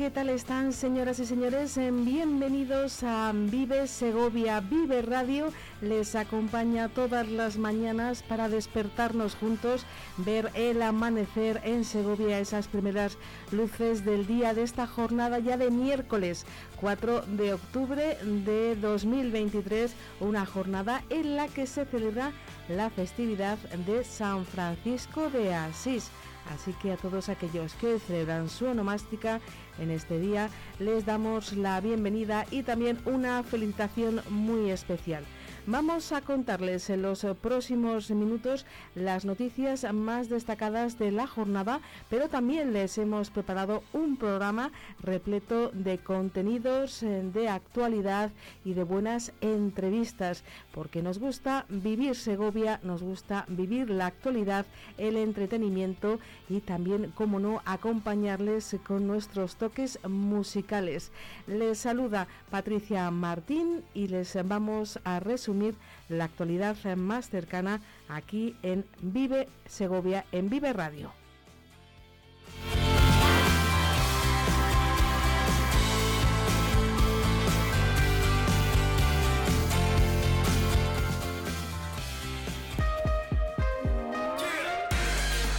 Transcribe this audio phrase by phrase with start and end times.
[0.00, 1.76] ¿Qué tal están señoras y señores?
[1.76, 5.52] Bienvenidos a Vive Segovia, Vive Radio.
[5.82, 9.84] Les acompaña todas las mañanas para despertarnos juntos,
[10.16, 13.18] ver el amanecer en Segovia, esas primeras
[13.52, 16.46] luces del día de esta jornada ya de miércoles
[16.80, 22.32] 4 de octubre de 2023, una jornada en la que se celebra
[22.70, 26.10] la festividad de San Francisco de Asís.
[26.54, 29.40] Así que a todos aquellos que celebran su onomástica
[29.78, 35.24] en este día les damos la bienvenida y también una felicitación muy especial.
[35.70, 42.28] Vamos a contarles en los próximos minutos las noticias más destacadas de la jornada, pero
[42.28, 48.32] también les hemos preparado un programa repleto de contenidos eh, de actualidad
[48.64, 50.42] y de buenas entrevistas,
[50.74, 54.66] porque nos gusta vivir Segovia, nos gusta vivir la actualidad,
[54.98, 56.18] el entretenimiento
[56.48, 61.12] y también, como no, acompañarles con nuestros toques musicales.
[61.46, 65.59] Les saluda Patricia Martín y les vamos a resumir
[66.08, 71.12] la actualidad más cercana aquí en Vive Segovia, en Vive Radio.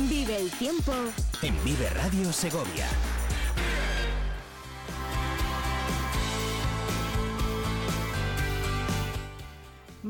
[0.09, 0.93] Vive el tiempo
[1.41, 2.87] en Vive Radio Segovia.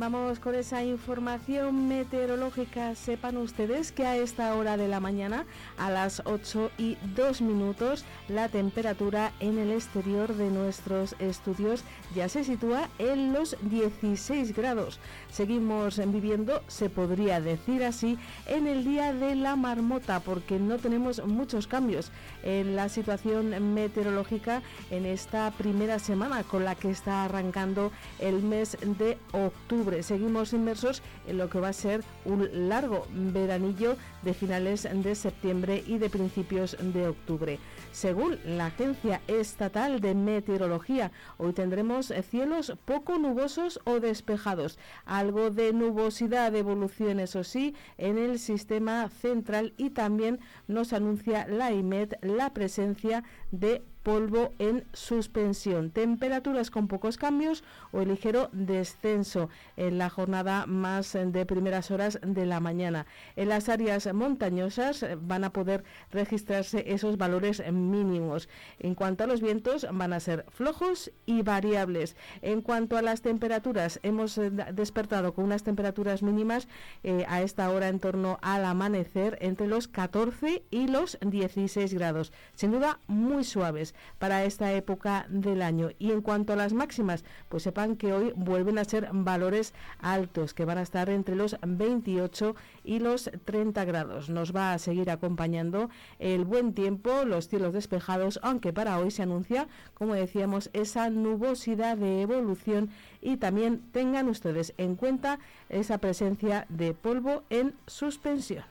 [0.02, 2.96] Vamos con esa información meteorológica.
[2.96, 5.46] Sepan ustedes que a esta hora de la mañana,
[5.78, 11.84] a las 8 y 2 minutos, la temperatura en el exterior de nuestros estudios
[12.16, 15.00] ya se sitúa en los 16 grados.
[15.32, 21.26] Seguimos viviendo, se podría decir así, en el día de la marmota, porque no tenemos
[21.26, 22.12] muchos cambios
[22.44, 28.78] en la situación meteorológica en esta primera semana con la que está arrancando el mes
[28.82, 30.04] de octubre.
[30.04, 35.84] Seguimos inmersos en lo que va a ser un largo veranillo de finales de septiembre
[35.88, 37.58] y de principios de octubre.
[37.92, 45.74] Según la Agencia Estatal de Meteorología, hoy tendremos cielos poco nubosos o despejados, algo de
[45.74, 52.14] nubosidad de evolución, eso sí, en el sistema central y también nos anuncia la IMED
[52.22, 55.92] la presencia de polvo en suspensión.
[55.92, 62.46] Temperaturas con pocos cambios o ligero descenso en la jornada más de primeras horas de
[62.46, 63.06] la mañana.
[63.36, 68.50] En las áreas montañosas van a poder registrarse esos valores mínimos.
[68.80, 72.16] En cuanto a los vientos, van a ser flojos y variables.
[72.42, 76.68] En cuanto a las temperaturas, hemos eh, despertado con unas temperaturas mínimas
[77.04, 82.34] eh, a esta hora en torno al amanecer entre los 14 y los 16 grados.
[82.56, 85.90] Sin duda, muy suaves para esta época del año.
[86.00, 90.54] Y en cuanto a las máximas, pues sepan que hoy vuelven a ser valores altos,
[90.54, 94.30] que van a estar entre los 28 y los 30 grados.
[94.30, 99.24] Nos va a seguir acompañando el buen tiempo, los cielos despejados, aunque para hoy se
[99.24, 102.90] anuncia, como decíamos, esa nubosidad de evolución
[103.22, 108.64] y también tengan ustedes en cuenta esa presencia de polvo en suspensión.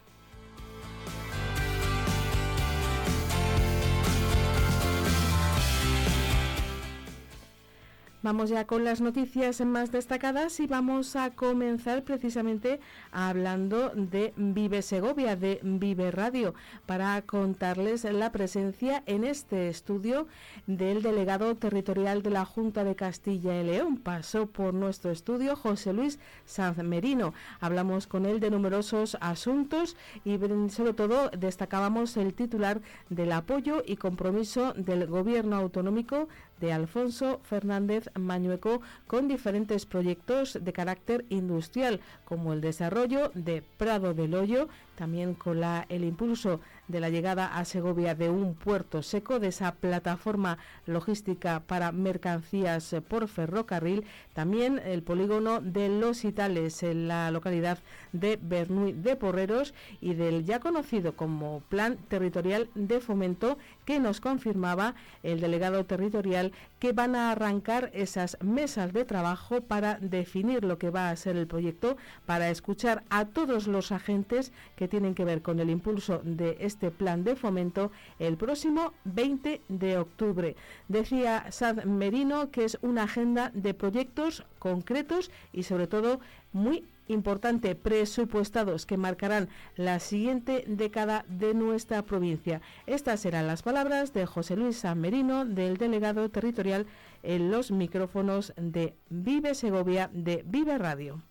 [8.23, 12.79] Vamos ya con las noticias más destacadas y vamos a comenzar precisamente
[13.13, 16.53] hablando de Vive Segovia, de Vive Radio,
[16.85, 20.27] para contarles la presencia en este estudio
[20.67, 23.97] del delegado territorial de la Junta de Castilla y León.
[23.97, 27.33] Pasó por nuestro estudio José Luis Sanz Merino.
[27.59, 29.97] Hablamos con él de numerosos asuntos
[30.27, 30.39] y
[30.69, 36.29] sobre todo destacábamos el titular del apoyo y compromiso del Gobierno autonómico
[36.61, 44.15] de Alfonso Fernández Mañueco con diferentes proyectos de carácter industrial, como el desarrollo de Prado
[44.15, 49.03] del Hoyo, también con la, el impulso de la llegada a Segovia de un puerto
[49.03, 54.05] seco, de esa plataforma logística para mercancías por ferrocarril,
[54.35, 57.79] también el polígono de Los Itales en la localidad
[58.13, 64.21] de Bernuy de Porreros y del ya conocido como Plan Territorial de Fomento que nos
[64.21, 70.79] confirmaba el delegado territorial que van a arrancar esas mesas de trabajo para definir lo
[70.79, 71.97] que va a ser el proyecto,
[72.27, 76.91] para escuchar a todos los agentes que tienen que ver con el impulso de este
[76.91, 80.57] plan de fomento el próximo 20 de octubre.
[80.89, 86.21] Decía Sad Merino que es una agenda de proyectos concretos y sobre todo
[86.53, 92.61] muy importante presupuestados que marcarán la siguiente década de nuestra provincia.
[92.87, 96.87] Estas serán las palabras de José Luis San Merino, del delegado territorial
[97.23, 101.23] en los micrófonos de Vive Segovia de Vive Radio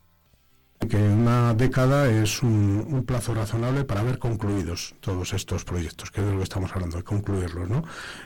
[0.90, 6.26] que una década es un, plazo razonable para ver concluidos todos estos proyectos, que es
[6.28, 7.84] de lo que estamos hablando, de concluirlos, ¿no?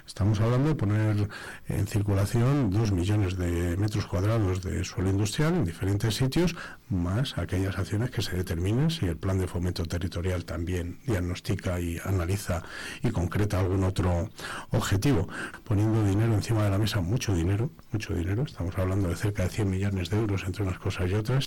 [0.07, 1.30] Estamos hablando de poner
[1.68, 6.56] en circulación dos millones de metros cuadrados de suelo industrial en diferentes sitios,
[6.89, 12.00] más aquellas acciones que se determinen si el plan de fomento territorial también diagnostica y
[12.06, 12.63] analiza
[13.04, 14.30] y concreta algún otro
[14.71, 15.27] objetivo,
[15.66, 19.50] poniendo dinero encima de la mesa, mucho dinero, mucho dinero, estamos hablando de cerca de
[19.50, 21.45] 100 millones de euros entre unas cosas y otras.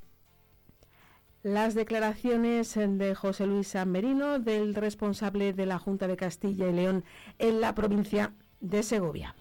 [1.47, 6.73] Las declaraciones de José Luis San Merino, del responsable de la Junta de Castilla y
[6.73, 7.05] León
[7.39, 9.37] en la provincia de Segovia.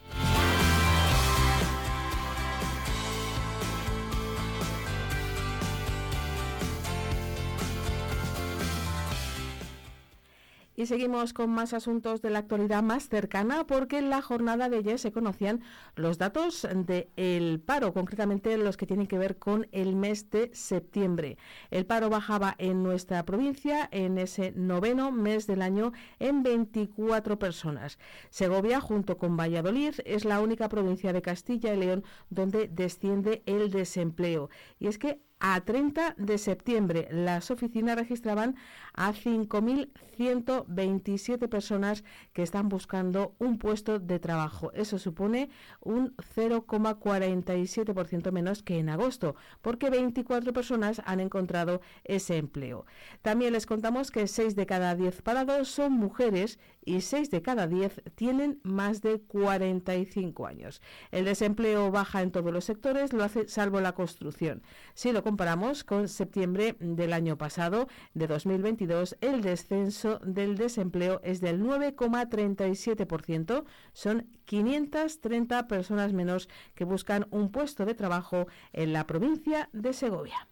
[10.76, 14.78] Y seguimos con más asuntos de la actualidad más cercana porque en la jornada de
[14.78, 15.62] ayer se conocían
[15.96, 21.38] los datos del paro, concretamente los que tienen que ver con el mes de septiembre.
[21.72, 27.98] El paro bajaba en nuestra provincia en ese noveno mes del año en 24 personas.
[28.30, 33.72] Segovia, junto con Valladolid, es la única provincia de Castilla y León donde desciende el
[33.72, 34.50] desempleo.
[34.80, 38.56] Y es que a 30 de septiembre las oficinas registraban
[38.94, 44.72] a 5.127 personas que están buscando un puesto de trabajo.
[44.74, 45.50] Eso supone
[45.82, 52.86] un 0,47% menos que en agosto, porque 24 personas han encontrado ese empleo.
[53.22, 57.68] También les contamos que 6 de cada 10 parados son mujeres y 6 de cada
[57.68, 60.82] 10 tienen más de 45 años.
[61.12, 64.64] El desempleo baja en todos los sectores, lo hace salvo la construcción.
[64.94, 71.64] Si comparamos con septiembre del año pasado, de 2022, el descenso del desempleo es del
[71.64, 73.66] 9,37%.
[73.92, 80.48] Son 530 personas menos que buscan un puesto de trabajo en la provincia de Segovia.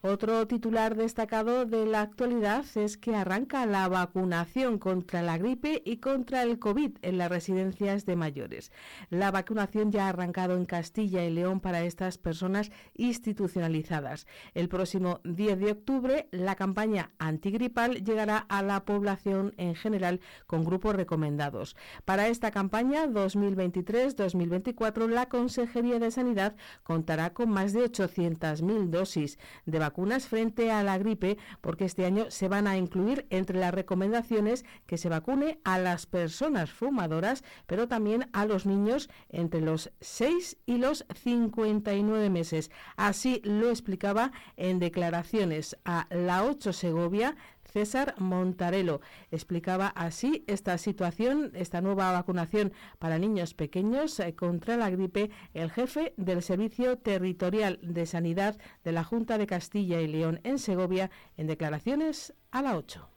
[0.00, 5.96] Otro titular destacado de la actualidad es que arranca la vacunación contra la gripe y
[5.96, 8.70] contra el COVID en las residencias de mayores.
[9.10, 14.28] La vacunación ya ha arrancado en Castilla y León para estas personas institucionalizadas.
[14.54, 20.64] El próximo 10 de octubre la campaña antigripal llegará a la población en general con
[20.64, 21.74] grupos recomendados.
[22.04, 26.54] Para esta campaña 2023-2024 la Consejería de Sanidad
[26.84, 32.04] contará con más de 800.000 dosis de vacunación vacunas frente a la gripe, porque este
[32.04, 37.42] año se van a incluir entre las recomendaciones que se vacune a las personas fumadoras,
[37.66, 42.70] pero también a los niños entre los 6 y los 59 meses.
[42.96, 47.34] Así lo explicaba en declaraciones a la 8 Segovia
[47.72, 49.00] César Montarelo.
[49.30, 55.70] Explicaba así esta situación, esta nueva vacunación para niños pequeños eh, contra la gripe, el
[55.70, 61.10] jefe del Servicio Territorial de Sanidad de la Junta de Castilla y León en Segovia,
[61.36, 63.08] en declaraciones a la 8.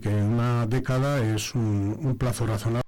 [0.00, 2.82] Que una década es un, plazo razonable.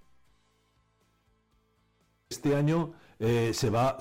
[2.31, 3.99] Este año eh, se va a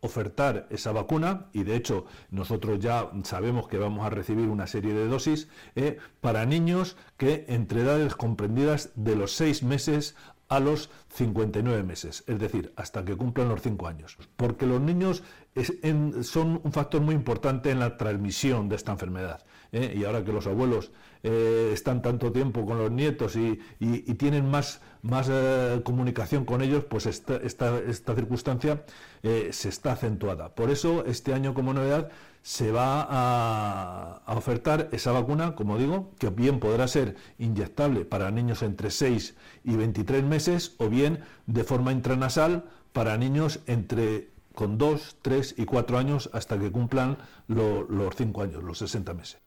[0.00, 4.94] ofertar esa vacuna y de hecho nosotros ya sabemos que vamos a recibir una serie
[4.94, 10.14] de dosis eh, para niños que entre edades comprendidas de los 6 meses
[10.48, 14.16] a los 59 meses, es decir, hasta que cumplan los 5 años.
[14.36, 15.22] Porque los niños
[16.22, 19.44] son un factor muy importante en la transmisión de esta enfermedad.
[19.72, 19.94] ¿eh?
[19.96, 20.92] Y ahora que los abuelos
[21.28, 23.58] eh, están tanto tiempo con los nietos y,
[24.14, 28.84] tienen más, más eh, comunicación con ellos, pues esta, esta, circunstancia
[29.22, 30.54] se está acentuada.
[30.54, 32.10] Por eso, este año como novedad,
[32.42, 38.30] se va a, a, ofertar esa vacuna, como digo, que bien podrá ser inyectable para
[38.30, 44.78] niños entre 6 y 23 meses o bien de forma intranasal para niños entre con
[44.78, 49.45] 2, 3 y 4 años hasta que cumplan los 5 años, los 60 meses.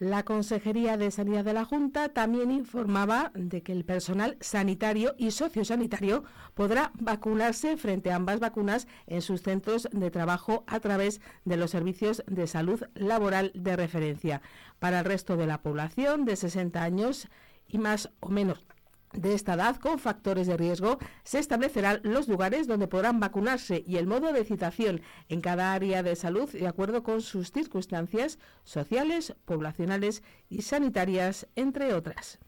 [0.00, 5.30] La Consejería de Sanidad de la Junta también informaba de que el personal sanitario y
[5.30, 11.58] sociosanitario podrá vacunarse frente a ambas vacunas en sus centros de trabajo a través de
[11.58, 14.40] los servicios de salud laboral de referencia.
[14.78, 17.28] Para el resto de la población de 60 años
[17.68, 18.64] y más o menos
[19.12, 23.96] de esta edad con factores de riesgo, se establecerán los lugares donde podrán vacunarse y
[23.96, 29.34] el modo de citación en cada área de salud de acuerdo con sus circunstancias sociales,
[29.44, 32.38] poblacionales y sanitarias, entre otras.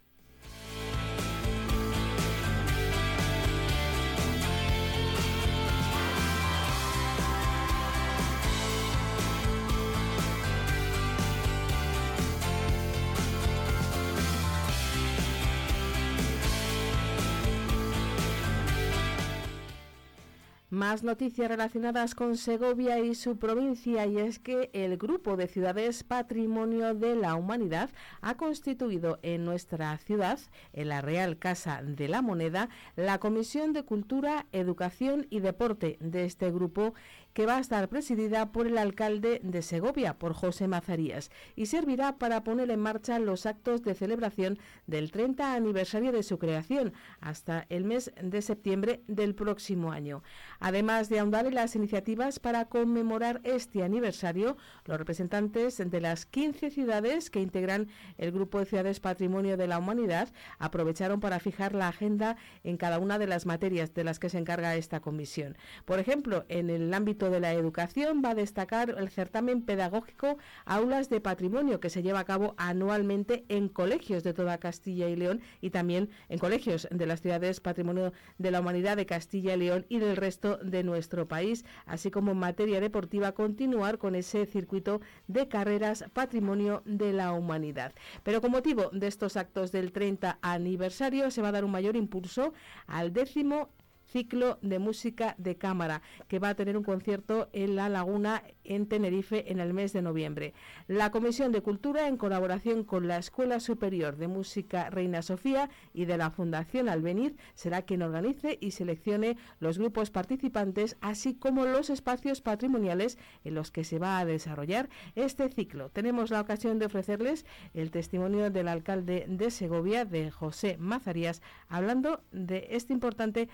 [20.72, 26.02] Más noticias relacionadas con Segovia y su provincia y es que el grupo de ciudades
[26.02, 27.90] Patrimonio de la Humanidad
[28.22, 30.38] ha constituido en nuestra ciudad,
[30.72, 36.24] en la Real Casa de la Moneda, la Comisión de Cultura, Educación y Deporte de
[36.24, 36.94] este grupo
[37.34, 42.18] que va a estar presidida por el alcalde de Segovia, por José Mazarías, y servirá
[42.18, 47.66] para poner en marcha los actos de celebración del 30 aniversario de su creación hasta
[47.68, 50.22] el mes de septiembre del próximo año.
[50.60, 56.70] Además de ahondar en las iniciativas para conmemorar este aniversario, los representantes de las 15
[56.70, 61.88] ciudades que integran el Grupo de Ciudades Patrimonio de la Humanidad aprovecharon para fijar la
[61.88, 65.56] agenda en cada una de las materias de las que se encarga esta comisión.
[65.84, 71.08] Por ejemplo, en el ámbito de la educación va a destacar el certamen pedagógico Aulas
[71.08, 75.40] de Patrimonio que se lleva a cabo anualmente en colegios de toda Castilla y León
[75.60, 79.86] y también en colegios de las ciudades Patrimonio de la Humanidad de Castilla y León
[79.88, 85.00] y del resto de nuestro país, así como en materia deportiva continuar con ese circuito
[85.28, 87.92] de carreras Patrimonio de la Humanidad.
[88.22, 91.96] Pero con motivo de estos actos del 30 aniversario se va a dar un mayor
[91.96, 92.52] impulso
[92.86, 93.70] al décimo
[94.12, 98.86] ciclo de música de cámara, que va a tener un concierto en La Laguna, en
[98.86, 100.54] Tenerife, en el mes de noviembre.
[100.86, 106.04] La Comisión de Cultura, en colaboración con la Escuela Superior de Música Reina Sofía y
[106.04, 111.90] de la Fundación Albeniz, será quien organice y seleccione los grupos participantes, así como los
[111.90, 115.88] espacios patrimoniales en los que se va a desarrollar este ciclo.
[115.90, 122.22] Tenemos la ocasión de ofrecerles el testimonio del alcalde de Segovia, de José Mazarías, hablando
[122.32, 123.48] de este importante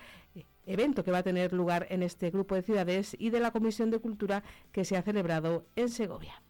[0.68, 3.90] evento que va a tener lugar en este grupo de ciudades y de la Comisión
[3.90, 6.42] de Cultura que se ha celebrado en Segovia.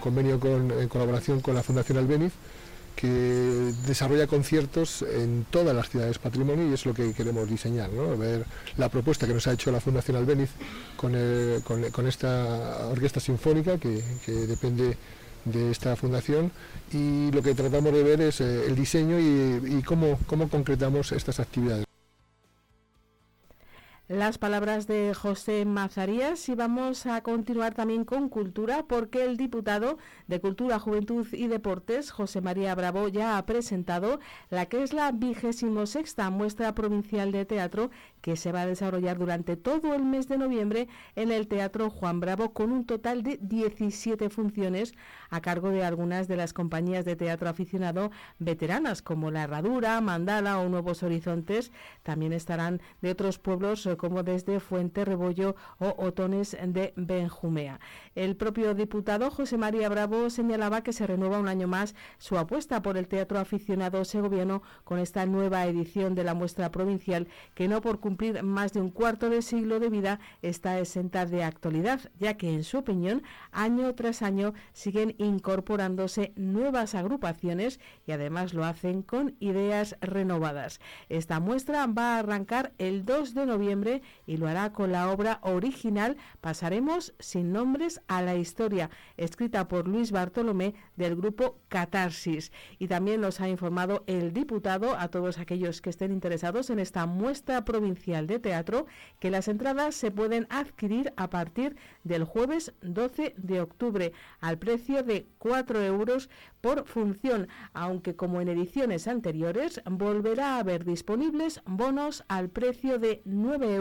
[0.00, 2.32] convenio con, en colaboración con la Fundación Albeniz
[2.98, 8.44] que desarrolla conciertos en todas las ciudades patrimonio y es lo que queremos diseñar, ver
[8.76, 10.50] la propuesta que nos ha hecho la Fundación Albeniz
[10.96, 11.12] con,
[11.62, 14.96] con, esta orquesta sinfónica que, depende
[15.44, 16.50] de esta fundación
[16.92, 21.38] y lo que tratamos de ver es eh, el diseño y, cómo, cómo concretamos estas
[21.38, 21.87] actividades.
[24.08, 29.98] Las palabras de José Mazarías y vamos a continuar también con cultura porque el diputado
[30.28, 35.12] de Cultura, Juventud y Deportes, José María Bravo, ya ha presentado la que es la
[35.12, 37.90] vigésimo sexta muestra provincial de teatro
[38.22, 42.18] que se va a desarrollar durante todo el mes de noviembre en el Teatro Juan
[42.18, 44.94] Bravo con un total de 17 funciones
[45.28, 50.60] a cargo de algunas de las compañías de teatro aficionado veteranas como La Herradura, Mandala
[50.60, 51.72] o Nuevos Horizontes.
[52.02, 57.80] También estarán de otros pueblos como desde Fuente Rebollo o Otones de Benjumea.
[58.14, 62.80] El propio diputado José María Bravo señalaba que se renueva un año más su apuesta
[62.80, 67.82] por el teatro aficionado segoviano con esta nueva edición de la muestra provincial que no
[67.82, 72.34] por cumplir más de un cuarto de siglo de vida está exenta de actualidad, ya
[72.34, 79.02] que en su opinión año tras año siguen incorporándose nuevas agrupaciones y además lo hacen
[79.02, 80.80] con ideas renovadas.
[81.08, 83.87] Esta muestra va a arrancar el 2 de noviembre
[84.26, 89.88] y lo hará con la obra original Pasaremos sin nombres a la historia, escrita por
[89.88, 92.52] Luis Bartolomé del grupo Catarsis.
[92.78, 97.06] Y también nos ha informado el diputado a todos aquellos que estén interesados en esta
[97.06, 98.86] muestra provincial de teatro
[99.18, 105.02] que las entradas se pueden adquirir a partir del jueves 12 de octubre al precio
[105.02, 106.30] de 4 euros
[106.60, 113.22] por función, aunque como en ediciones anteriores volverá a haber disponibles bonos al precio de
[113.24, 113.77] 9 euros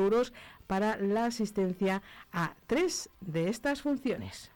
[0.67, 2.01] para la asistencia
[2.31, 4.51] a tres de estas funciones.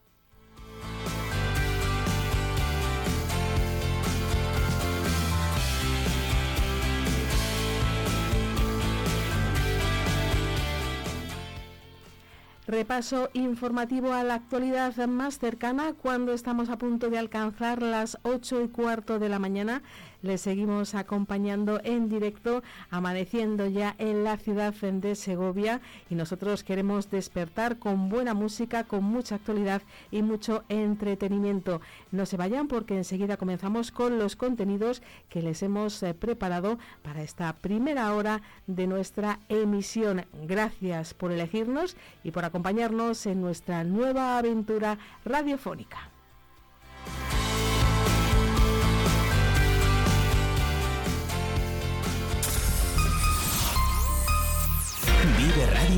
[12.72, 18.62] Repaso informativo a la actualidad más cercana cuando estamos a punto de alcanzar las 8
[18.62, 19.82] y cuarto de la mañana.
[20.22, 22.62] Les seguimos acompañando en directo,
[22.92, 29.04] amaneciendo ya en la ciudad de Segovia y nosotros queremos despertar con buena música, con
[29.04, 31.82] mucha actualidad y mucho entretenimiento.
[32.12, 37.24] No se vayan porque enseguida comenzamos con los contenidos que les hemos eh, preparado para
[37.24, 40.26] esta primera hora de nuestra emisión.
[40.44, 46.11] Gracias por elegirnos y por acompañarnos en nuestra nueva aventura radiofónica.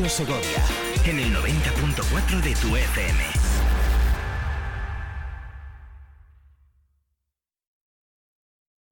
[0.09, 0.63] Segovia
[1.05, 3.23] en el 90.4 de tu FM.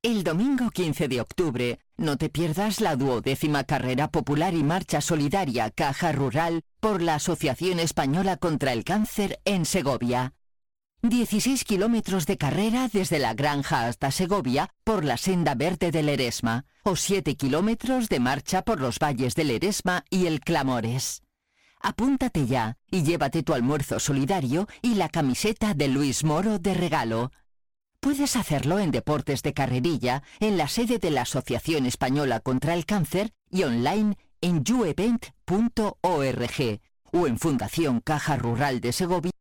[0.04, 5.70] El domingo 15 de octubre, no te pierdas la duodécima carrera popular y marcha solidaria
[5.70, 10.34] Caja Rural por la Asociación Española contra el Cáncer en Segovia.
[11.04, 16.66] 16 kilómetros de carrera desde la granja hasta Segovia por la senda verde del Eresma
[16.84, 21.24] o 7 kilómetros de marcha por los valles del Eresma y el Clamores.
[21.80, 27.32] Apúntate ya y llévate tu almuerzo solidario y la camiseta de Luis Moro de regalo.
[28.00, 32.86] Puedes hacerlo en Deportes de Carrerilla, en la sede de la Asociación Española contra el
[32.86, 35.90] Cáncer y online en youevent.org
[37.12, 39.32] o en Fundación Caja Rural de Segovia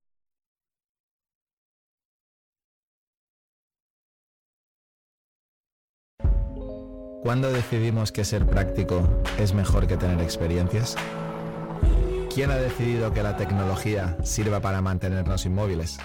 [7.22, 9.06] ¿Cuándo decidimos que ser práctico
[9.38, 10.96] es mejor que tener experiencias?
[12.34, 15.98] ¿Quién ha decidido que la tecnología sirva para mantenernos inmóviles?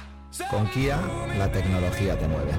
[0.50, 1.00] Con Kia,
[1.38, 2.52] la tecnología te mueve.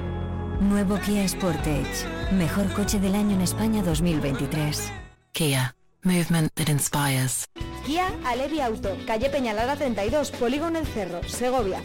[0.60, 2.06] Nuevo Kia Sportage.
[2.32, 4.90] Mejor coche del año en España 2023.
[5.32, 5.74] Kia.
[6.02, 7.44] Movement that inspires.
[7.84, 8.96] Kia Alevi Auto.
[9.06, 10.30] Calle Peñalada 32.
[10.30, 11.22] Polígono El Cerro.
[11.28, 11.82] Segovia.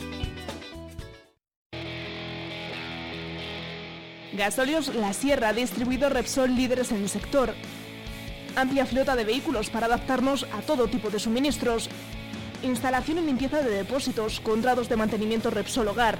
[4.34, 7.54] Gasolios La Sierra, distribuidor Repsol líderes en el sector.
[8.56, 11.90] Amplia flota de vehículos para adaptarnos a todo tipo de suministros.
[12.64, 16.18] Instalación y limpieza de depósitos, contratos de mantenimiento Repsol Hogar.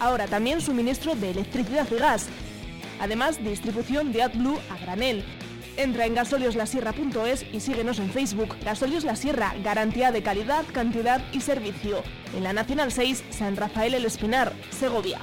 [0.00, 2.28] Ahora también suministro de electricidad y gas.
[2.98, 5.22] Además, distribución de AdBlue a granel.
[5.76, 8.56] Entra en gasolioslasierra.es y síguenos en Facebook.
[8.64, 12.02] Gasolios La Sierra, garantía de calidad, cantidad y servicio.
[12.34, 15.18] En la Nacional 6, San Rafael El Espinar, Segovia.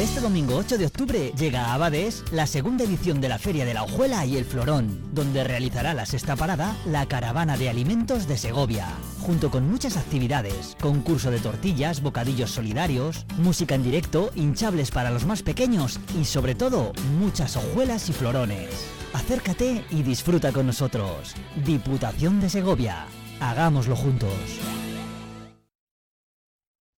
[0.00, 3.74] Este domingo 8 de octubre llega a Abades la segunda edición de la Feria de
[3.74, 8.38] la Hojuela y el Florón, donde realizará la sexta parada la Caravana de Alimentos de
[8.38, 8.86] Segovia,
[9.20, 15.26] junto con muchas actividades, concurso de tortillas, bocadillos solidarios, música en directo, hinchables para los
[15.26, 18.70] más pequeños y sobre todo muchas hojuelas y florones.
[19.12, 21.34] Acércate y disfruta con nosotros.
[21.62, 23.04] Diputación de Segovia.
[23.38, 24.32] Hagámoslo juntos.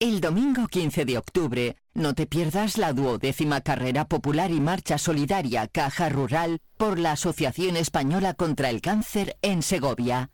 [0.03, 5.69] El domingo 15 de octubre, no te pierdas la duodécima carrera popular y marcha solidaria
[5.69, 10.29] Caja Rural por la Asociación Española contra el Cáncer en Segovia.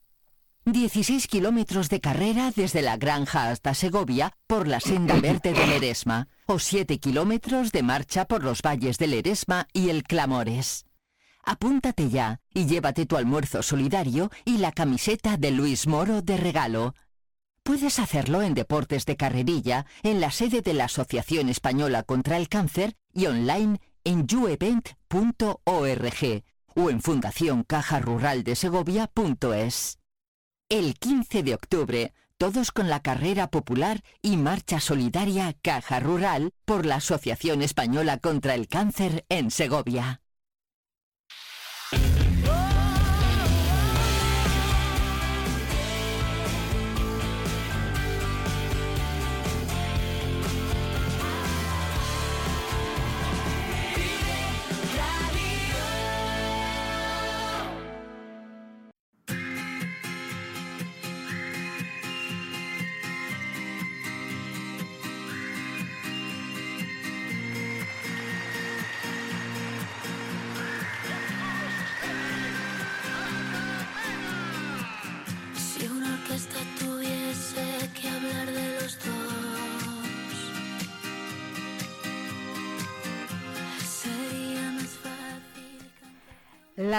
[0.66, 6.30] 16 kilómetros de carrera desde la granja hasta Segovia por la senda verde del Eresma
[6.48, 10.88] o 7 kilómetros de marcha por los valles del Eresma y el Clamores.
[11.44, 16.96] Apúntate ya y llévate tu almuerzo solidario y la camiseta de Luis Moro de regalo.
[17.70, 22.50] Puedes hacerlo en Deportes de Carrerilla, en la sede de la Asociación Española contra el
[22.50, 25.54] Cáncer y online en youevent.org
[26.76, 30.00] o en Fundación Caja Rural de Segovia.es.
[30.68, 36.88] El 15 de octubre, todos con la carrera popular y marcha solidaria Caja Rural por
[36.88, 40.24] la Asociación Española contra el Cáncer en Segovia.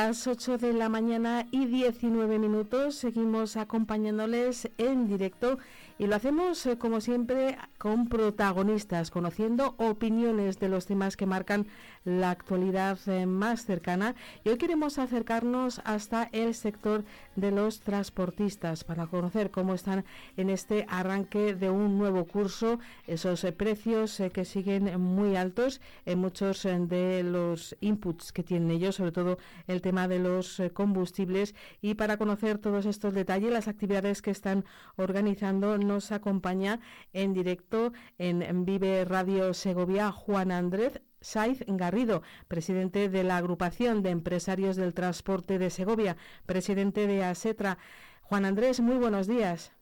[0.02, 2.94] Las 8 de la mañana y 19 minutos.
[2.94, 5.58] Seguimos acompañándoles en directo
[5.98, 11.66] Y lo hacemos, eh, como siempre, con protagonistas, conociendo opiniones de los temas que marcan
[12.04, 14.14] la actualidad eh, más cercana.
[14.44, 17.04] Y hoy queremos acercarnos hasta el sector
[17.36, 20.04] de los transportistas para conocer cómo están
[20.36, 26.18] en este arranque de un nuevo curso, esos eh, precios que siguen muy altos en
[26.18, 31.54] muchos de los inputs que tienen ellos, sobre todo el tema de los combustibles.
[31.80, 34.66] Y para conocer todos estos detalles, las actividades que están
[34.96, 36.80] organizando, nos acompaña
[37.14, 37.69] en directo
[38.18, 44.94] en Vive Radio Segovia Juan Andrés Saiz Garrido, presidente de la Agrupación de Empresarios del
[44.94, 47.78] Transporte de Segovia, presidente de ASETRA.
[48.22, 49.72] Juan Andrés, muy buenos días.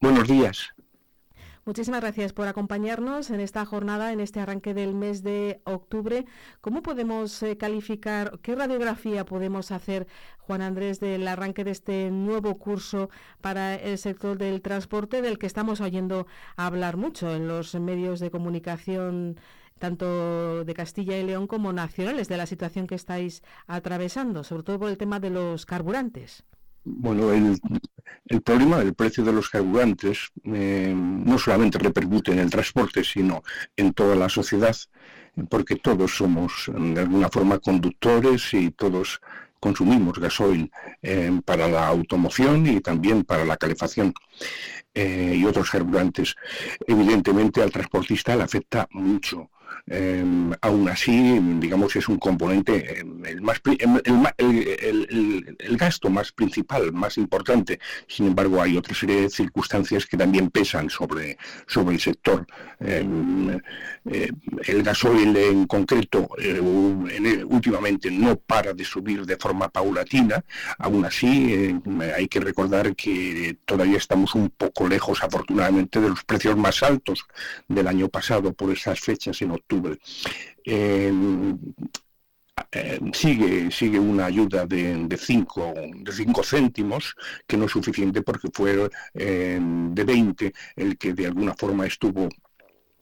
[0.00, 0.74] Buenos días.
[1.66, 6.26] Muchísimas gracias por acompañarnos en esta jornada, en este arranque del mes de octubre.
[6.60, 10.06] ¿Cómo podemos eh, calificar, qué radiografía podemos hacer,
[10.40, 13.08] Juan Andrés, del arranque de este nuevo curso
[13.40, 18.30] para el sector del transporte, del que estamos oyendo hablar mucho en los medios de
[18.30, 19.40] comunicación?
[19.78, 24.78] tanto de Castilla y León como nacionales, de la situación que estáis atravesando, sobre todo
[24.78, 26.44] por el tema de los carburantes.
[26.84, 27.58] Bueno, el,
[28.42, 33.42] problema del precio de los carburantes eh, no solamente repercute en el transporte, sino
[33.76, 34.76] en toda la sociedad,
[35.48, 39.20] porque todos somos de alguna forma conductores y todos
[39.64, 40.70] consumimos gasoil
[41.02, 44.12] eh, para la automoción y también para la calefacción
[44.92, 46.34] eh, y otros carburantes.
[46.86, 49.50] Evidentemente al transportista le afecta mucho
[49.86, 54.00] Em, aún así, digamos, es un componente, em, el, más, em,
[55.58, 57.78] el, gasto más principal, más importante.
[58.08, 62.46] Sin embargo, hay otra serie de circunstancias que también pesan sobre, sobre el sector.
[62.80, 63.04] Eh,
[64.66, 70.44] el gasoil en concreto eh, últimamente no para de subir de forma paulatina.
[70.78, 71.74] Aún así,
[72.16, 77.26] hay que recordar que todavía estamos un poco lejos, afortunadamente, de los precios más altos
[77.68, 79.63] del año pasado por esas fechas en octubre
[80.64, 81.58] Em,
[82.72, 87.14] em, sigue, sigue una ayuda de 5 de cinco céntimos,
[87.46, 92.28] que no es suficiente porque fue em, de 20 el que de alguna forma estuvo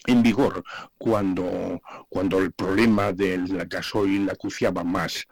[0.07, 0.65] en vigor
[0.99, 5.27] cuando, cuando el problema del gasoil acuciaba más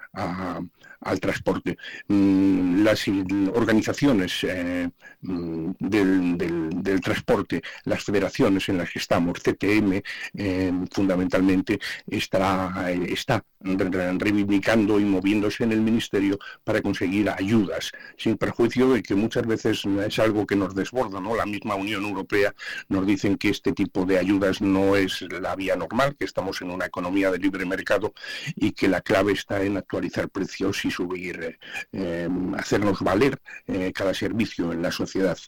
[1.00, 1.76] al transporte.
[2.08, 3.06] Mm, las
[3.54, 4.88] organizaciones eh,
[5.22, 10.02] mm, del, transporte, las federaciones en las que estamos, CTM
[10.34, 12.72] eh, fundamentalmente, está,
[13.06, 19.46] está reivindicando y moviéndose en el Ministerio para conseguir ayudas, sin perjuicio de que muchas
[19.46, 21.36] veces es algo que nos desborda, ¿no?
[21.36, 22.54] La misma Unión Europea
[22.88, 26.70] nos dicen que este tipo de ayudas no es la vía normal, que estamos en
[26.70, 28.12] una economía de libre mercado
[28.56, 31.58] y que la clave está en actualizar precios y subir,
[31.92, 35.38] eh, hacernos valer eh, cada servicio en la sociedad.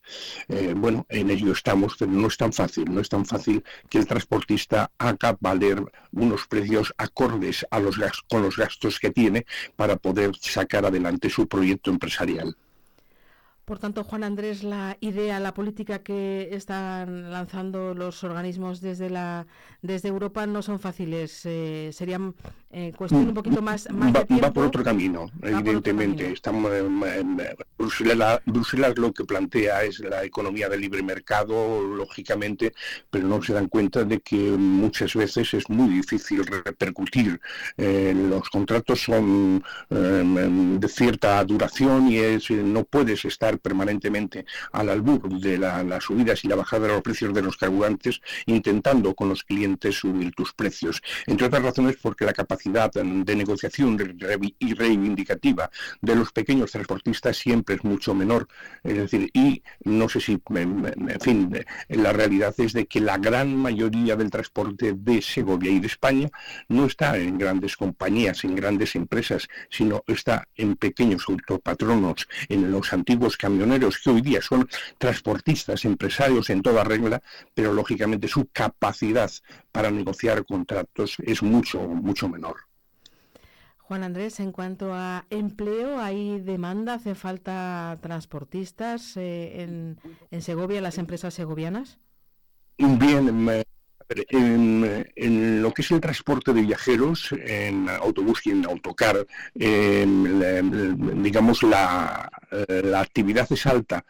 [0.48, 3.98] Eh, bueno, en ello estamos, pero no es tan fácil, no es tan fácil que
[3.98, 7.96] el transportista haga valer unos precios acordes a los
[8.28, 12.56] con los gastos que tiene para poder sacar adelante su proyecto empresarial.
[13.64, 19.46] Por tanto, Juan Andrés, la idea, la política que están lanzando los organismos desde la
[19.82, 21.42] desde Europa no son fáciles.
[21.44, 22.34] Eh, serían
[22.70, 26.32] eh, cuestión un poquito más, va, por otro camino, evidentemente.
[26.32, 26.70] Estamos
[27.76, 32.72] Bruselas, Bruselas, lo que plantea es la economía de libre mercado, lógicamente,
[33.10, 37.40] pero no se dan cuenta de que muchas veces es muy difícil repercutir.
[37.76, 45.28] Eh, los contratos son de cierta duración y es, no puedes estar permanentemente al albur
[45.40, 49.44] de las subidas y la bajada de los precios de los carburantes, intentando con los
[49.44, 51.00] clientes subir tus precios.
[51.26, 53.98] Entre otras razones porque la capacidad de negociación
[54.58, 55.70] y reivindicativa
[56.00, 58.48] de los pequeños transportistas siempre es mucho menor.
[58.82, 63.56] Es decir, y no sé si, en fin, la realidad es de que la gran
[63.56, 66.30] mayoría del transporte de Segovia y de España
[66.68, 72.92] no está en grandes compañías, en grandes empresas, sino está en pequeños autopatronos, en los
[72.92, 77.20] antiguos camioneros que hoy día son transportistas, empresarios en toda regla,
[77.54, 79.32] pero lógicamente su capacidad
[79.72, 82.56] para negociar contratos es mucho, mucho menor.
[83.78, 86.94] Juan Andrés, en cuanto a empleo, ¿hay demanda?
[86.94, 89.98] ¿Hace falta transportistas eh, en,
[90.30, 91.98] en Segovia, las empresas segovianas?
[92.78, 93.64] Bien,
[94.28, 99.26] en, lo que es el transporte de viajeros, en autobús y en autocar,
[101.22, 102.30] digamos, la,
[102.68, 104.04] la, actividad es alta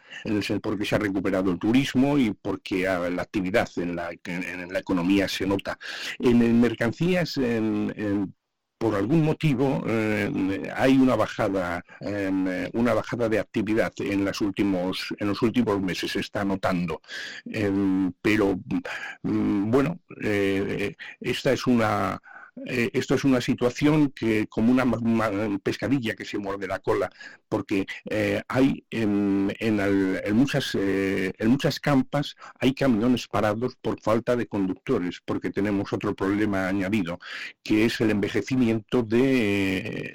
[0.61, 4.79] porque se ha recuperado el turismo y porque ah, la actividad en la, en la
[4.79, 5.77] economía se nota.
[6.19, 7.39] En mercancías,
[8.83, 10.29] por algún motivo eh,
[10.75, 16.11] hay una bajada, em, una bajada de actividad en, las últimos, en los últimos meses,
[16.11, 17.01] se está notando.
[17.45, 18.59] Em, pero
[19.21, 19.99] mm, bueno,
[21.21, 22.21] esta es una
[22.67, 24.85] eh, esto es una situación que como una,
[25.61, 27.09] pescadilla que se muerde la cola,
[27.49, 29.51] porque eh, hay en,
[30.33, 36.15] muchas, eh, en muchas campas hay camiones parados por falta de conductores, porque tenemos otro
[36.15, 37.19] problema añadido,
[37.63, 40.13] que es el envejecimiento de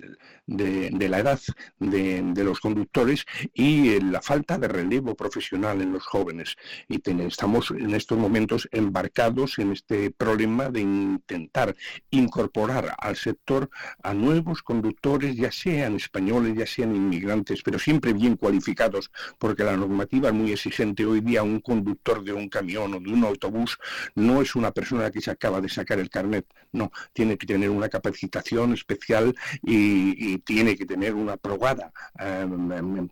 [0.48, 1.40] de, la edad
[1.78, 6.56] de, los conductores y eh, la falta de relevo profesional en los jóvenes.
[6.88, 11.76] Y estamos en estos momentos embarcados en este problema de intentar
[12.10, 13.68] incorporar al sector
[14.02, 19.76] a nuevos conductores, ya sean españoles, ya sean inmigrantes, pero siempre bien cualificados, porque la
[19.76, 21.04] normativa es muy exigente.
[21.04, 23.78] Hoy día un conductor de un camión o de un autobús
[24.14, 27.68] no es una persona que se acaba de sacar el carnet, no, tiene que tener
[27.68, 33.08] una capacitación especial y tiene que tener una probada em,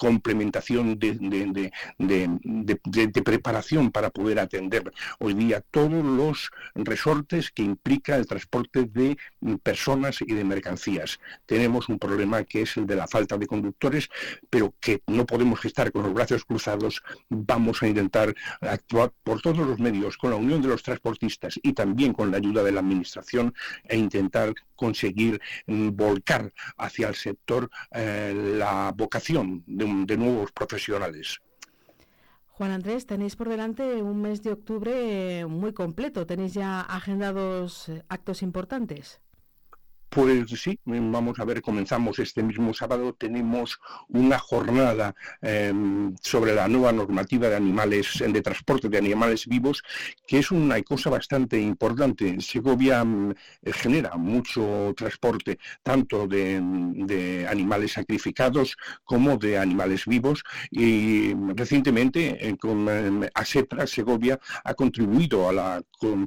[0.00, 1.70] complementación de,
[3.22, 9.18] preparación para poder atender hoy día todos los resortes que implica el transporte de
[9.62, 11.20] personas y de mercancías.
[11.44, 14.08] Tenemos un problema que es el de la falta de conductores,
[14.48, 17.02] pero que no podemos estar con los brazos cruzados.
[17.28, 21.74] Vamos a intentar actuar por todos los medios, con la unión de los transportistas y
[21.74, 23.52] también con la ayuda de la Administración,
[23.84, 31.40] e intentar conseguir mm, volcar hacia el sector eh, la vocación de de nuevos profesionales.
[32.46, 36.26] Juan Andrés, tenéis por delante un mes de octubre muy completo.
[36.26, 39.20] ¿Tenéis ya agendados eh, actos importantes?
[40.10, 46.66] Pues sí, vamos a ver, comenzamos este mismo sábado, tenemos una jornada em, sobre la
[46.66, 49.84] nueva normativa de animales, de transporte de animales vivos,
[50.26, 52.40] que es una cosa bastante importante.
[52.40, 53.34] Segovia mm,
[53.66, 60.42] genera mucho transporte, tanto de, animales sacrificados como de animales vivos,
[60.72, 65.82] y recientemente eh, con eh, ASETRA, Segovia, ha contribuido a la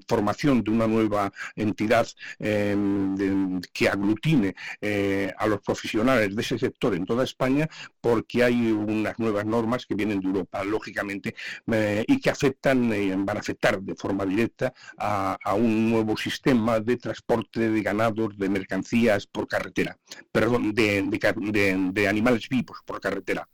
[0.07, 2.07] formación de una nueva entidad
[2.39, 7.67] em, de, que aglutine eh, a los profesionales de ese sector en toda España,
[7.99, 11.35] porque hay unas nuevas normas que vienen de Europa, lógicamente,
[11.71, 16.79] eh, y que afectan, eh, van a afectar de forma directa a, un nuevo sistema
[16.79, 19.97] de transporte de ganados, de mercancías por carretera,
[20.31, 23.47] perdón, de, animales vivos por carretera.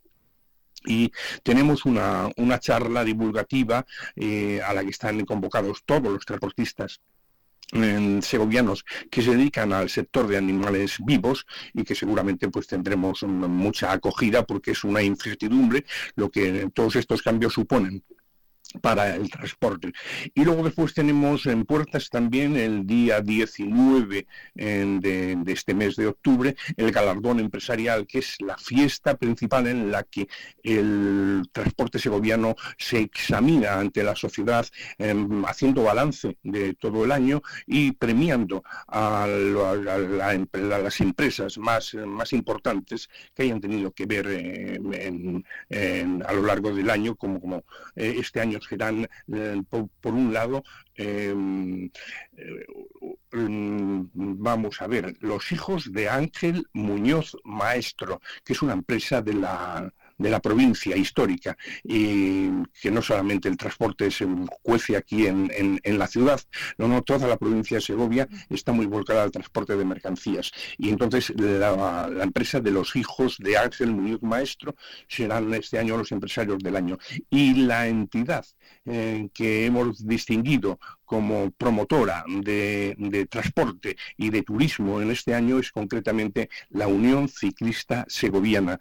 [0.86, 1.12] Y
[1.44, 7.02] tenemos una, charla divulgativa a la que están convocados todos los transportistas
[8.22, 13.92] segovianos que se dedican al sector de animales vivos y que seguramente pues tendremos mucha
[13.92, 18.04] acogida porque es una incertidumbre lo que todos estos cambios suponen
[18.82, 19.94] para el transporte.
[20.34, 26.56] Y luego después tenemos en puertas también el día 19 de, este mes de octubre
[26.78, 30.28] el galardón empresarial, que es la fiesta principal en la que
[30.64, 37.42] el transporte segoviano se examina ante la sociedad, em, haciendo balance de todo el año
[37.66, 45.44] y premiando a, las empresas más, más importantes que hayan tenido que ver em,
[46.26, 47.64] a lo largo del año, como, como
[47.96, 50.64] eh, este año serán, eh, por, un lado,
[50.96, 51.90] eh, mm,
[54.14, 59.94] vamos a ver, los hijos de Ángel Muñoz Maestro, que es una empresa de la
[60.20, 64.28] de la provincia histórica y que no solamente el transporte se
[64.62, 66.40] cuece aquí en, en, la ciudad,
[66.78, 70.52] no, no, toda la provincia de Segovia está muy volcada al transporte de mercancías.
[70.78, 74.76] Y entonces la, empresa de los hijos de Ángel Muñoz Maestro
[75.08, 76.98] serán este año los empresarios del año.
[77.30, 78.46] Y la entidad
[78.86, 80.80] eh, que hemos distinguido
[81.10, 88.06] como promotora de, transporte y de turismo en este año es concretamente la Unión Ciclista
[88.08, 88.80] Segoviana,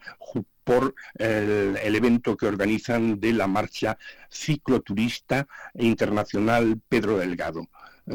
[0.62, 3.96] por el, evento que organizan de la marcha
[4.28, 7.66] cicloturista internacional Pedro Delgado.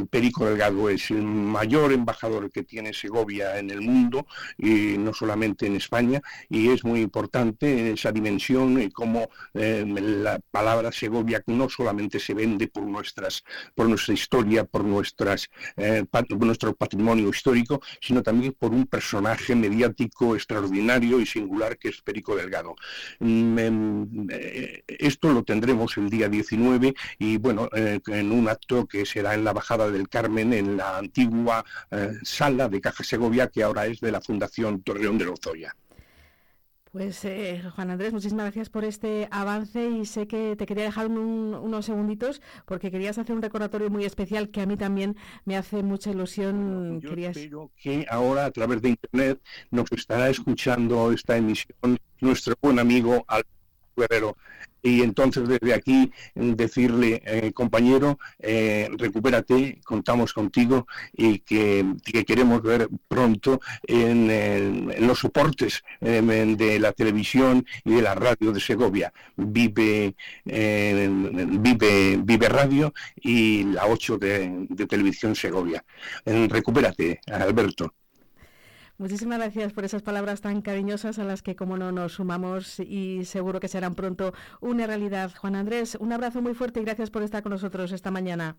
[0.09, 4.25] Perico Delgado es el mayor embajador que tiene Segovia en el mundo,
[4.57, 10.39] y no solamente en España, y es muy importante esa dimensión y cómo eh, la
[10.51, 13.43] palabra Segovia no solamente se vende por, nuestras,
[13.75, 16.05] por nuestra historia, por nuestras, eh,
[16.39, 22.35] nuestro patrimonio histórico, sino también por un personaje mediático extraordinario y singular que es Perico
[22.35, 22.75] Delgado.
[23.19, 29.05] Mm, em, eh, esto lo tendremos el día 19 y bueno, en un acto que
[29.05, 33.63] será en la bajada del Carmen en la antigua eh, sala de Caja Segovia que
[33.63, 35.75] ahora es de la Fundación Torreón de Lozoya.
[36.93, 41.07] Pues eh, Juan Andrés, muchísimas gracias por este avance y sé que te quería dejar
[41.07, 45.81] unos segunditos porque querías hacer un recordatorio muy especial que a mí también me hace
[45.81, 47.01] mucha ilusión.
[47.01, 49.41] Yo espero que ahora a través de Internet
[49.71, 53.62] nos estará escuchando esta emisión nuestro buen amigo Alberto
[53.95, 54.35] Guerrero
[54.83, 61.85] y entonces desde aquí decirle, eh, compañero, eh, recupérate, contamos contigo y que,
[62.27, 68.59] queremos ver pronto en, los soportes em, de la televisión y de la radio de
[68.59, 69.13] Segovia.
[69.37, 75.83] Vive, vive, vive Radio y la 8 de, de Televisión Segovia.
[76.25, 77.93] recupérate, Alberto.
[78.97, 83.25] Muchísimas gracias por esas palabras tan cariñosas a las que, como no, nos sumamos y
[83.25, 85.31] seguro que serán pronto una realidad.
[85.35, 88.57] Juan Andrés, un abrazo muy fuerte y gracias por estar con nosotros esta mañana.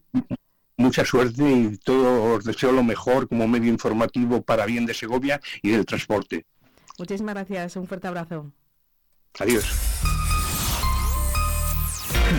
[0.77, 5.40] Mucha suerte y todo os deseo lo mejor como medio informativo para bien de Segovia
[5.62, 6.44] y del transporte.
[6.99, 8.53] Muchísimas gracias, un fuerte abrazo.
[9.38, 9.64] Adiós.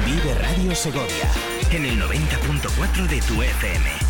[0.05, 1.31] Vive Radio Segovia
[1.71, 4.04] en el 90.4 de tu FM.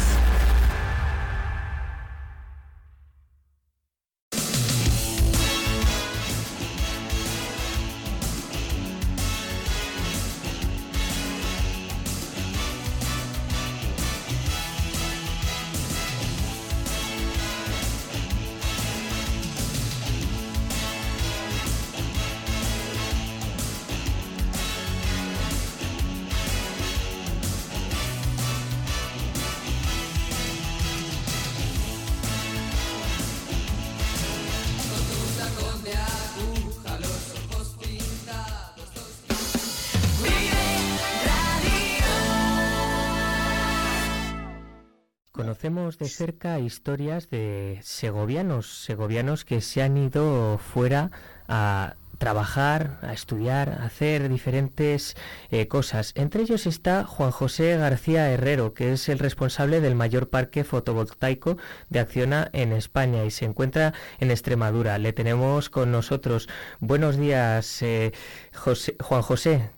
[45.98, 51.12] De cerca historias de segovianos, segovianos que se han ido fuera
[51.48, 55.16] a trabajar, a estudiar, a hacer diferentes
[55.52, 56.14] eh, cosas.
[56.16, 61.58] Entre ellos está Juan José García Herrero, que es el responsable del mayor parque fotovoltaico
[61.90, 64.98] de Acciona en España y se encuentra en Extremadura.
[64.98, 66.48] Le tenemos con nosotros.
[66.80, 68.14] Buenos días, eh,
[68.54, 69.70] Juan José.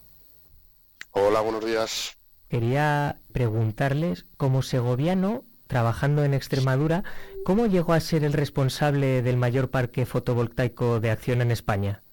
[1.11, 2.17] Hola, buenos días.
[2.49, 7.03] Quería preguntarles, como segoviano, trabajando en Extremadura,
[7.45, 12.03] ¿cómo llegó a ser el responsable del mayor parque fotovoltaico de acción en España?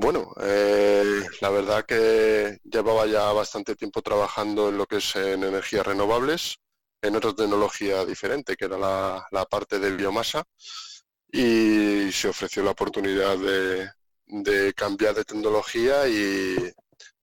[0.00, 5.42] Bueno, eh, la verdad que llevaba ya bastante tiempo trabajando en lo que es en
[5.42, 6.58] energías renovables,
[7.02, 10.44] en otra tecnología diferente, que era la, parte de biomasa,
[11.32, 16.56] y se ofreció la oportunidad de, cambiar de tecnología y,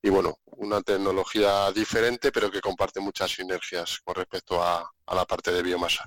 [0.01, 5.51] y bueno, una tecnología diferente, pero que comparte muchas sinergias con respecto a, la parte
[5.51, 6.05] de biomasa.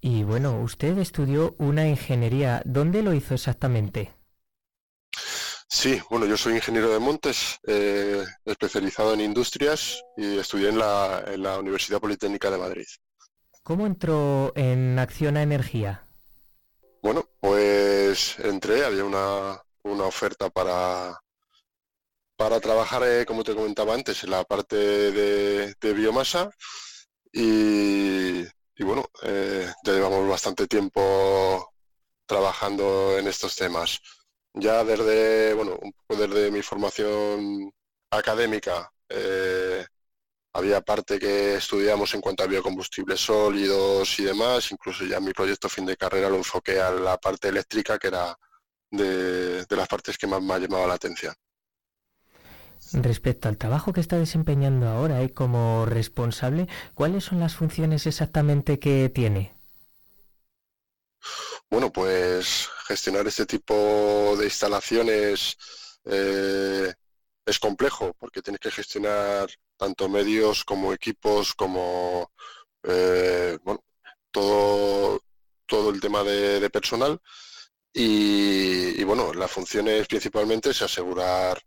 [0.00, 2.62] Y bueno, usted estudió una ingeniería.
[2.64, 4.14] ¿Dónde lo hizo exactamente?
[5.68, 11.24] Sí, bueno, yo soy ingeniero de montes, eh, especializado en industrias y estudié en la,
[11.26, 12.86] en la Universidad Politécnica de Madrid.
[13.62, 16.06] ¿Cómo entró en Acción a Energía?
[17.02, 21.20] Bueno, pues entré, había una, una oferta para,
[22.40, 26.50] para trabajar, eh, como te comentaba antes, en la parte de, biomasa
[27.32, 28.42] y,
[28.78, 31.70] bueno, eh, ya llevamos bastante tiempo
[32.26, 34.00] trabajando en estos temas.
[34.54, 37.70] Ya desde, bueno, un poco desde mi formación
[38.10, 39.84] académica, eh,
[40.54, 45.68] había parte que estudiamos en cuanto a biocombustibles sólidos y demás, incluso ya mi proyecto
[45.68, 48.34] fin de carrera lo enfoqué a la parte eléctrica, que era
[48.90, 51.34] de, de las partes que más me ha llamado la atención.
[52.92, 55.32] Respecto al trabajo que está desempeñando ahora y ¿eh?
[55.32, 59.54] como responsable, ¿cuáles son las funciones exactamente que tiene?
[61.70, 65.56] Bueno, pues gestionar este tipo de instalaciones
[66.04, 66.92] eh,
[67.46, 72.32] es complejo porque tienes que gestionar tanto medios como equipos como
[72.82, 73.58] eh,
[74.32, 75.22] todo,
[75.66, 77.20] todo el tema de, personal
[77.92, 81.60] y, y, bueno, las funciones principalmente es asegurar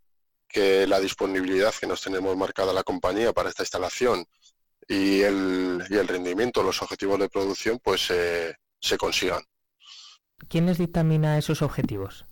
[0.54, 4.24] que la disponibilidad que nos tenemos marcada la compañía para esta instalación
[4.86, 8.12] y el, y el rendimiento, los objetivos de producción, pues
[8.80, 9.42] se consigan.
[10.48, 12.26] ¿Quién les dictamina esos objetivos?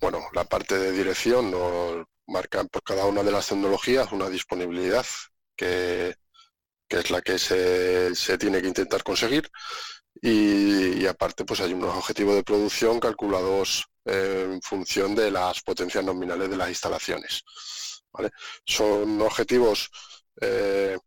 [0.00, 5.06] Bueno, la parte de dirección nos marca por cada una de las tecnologías una disponibilidad
[5.56, 6.14] que,
[6.88, 9.50] es la que se, se, tiene que intentar conseguir
[10.20, 16.04] y, y, aparte pues hay unos objetivos de producción calculados en función de las potencias
[16.04, 17.42] nominales de las instalaciones.
[18.64, 19.90] Son objetivos
[20.40, 20.98] eh,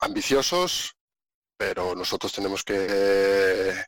[0.00, 0.94] ambiciosos,
[1.56, 3.86] pero nosotros tenemos que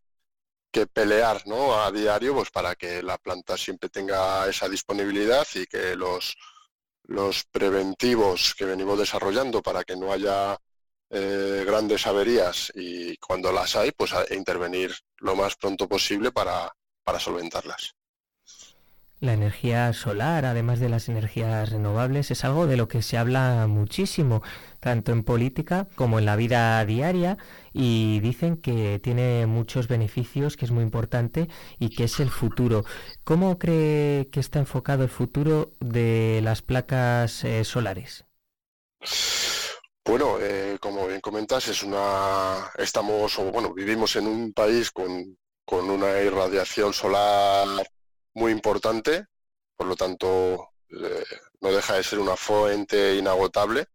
[0.93, 1.83] pelear ¿no?
[1.83, 6.37] a diario pues para que la planta siempre tenga esa disponibilidad y que los,
[7.51, 10.57] preventivos que venimos desarrollando para que no haya
[11.11, 16.73] eh, grandes averías y cuando las hay, pues intervenir lo más pronto posible para,
[17.11, 17.97] para solventarlas.
[19.19, 23.67] La energía solar, además de las energías renovables, es algo de lo que se habla
[23.67, 24.43] muchísimo,
[24.79, 27.37] tanto en política como en la vida diaria,
[27.73, 31.49] y dicen que tiene muchos beneficios, que es muy importante
[31.81, 32.85] y que es el futuro.
[33.25, 38.25] ¿Cómo cree que está enfocado el futuro de las placas eh, solares?
[40.05, 45.37] Bueno, eh, como bien comentas, es una, estamos, o bueno, vivimos en un país con,
[45.71, 47.69] con una irradiación solar
[48.35, 49.27] muy importante,
[49.77, 51.25] por lo tanto eh,
[51.61, 53.87] no deja de ser una fuente inagotable,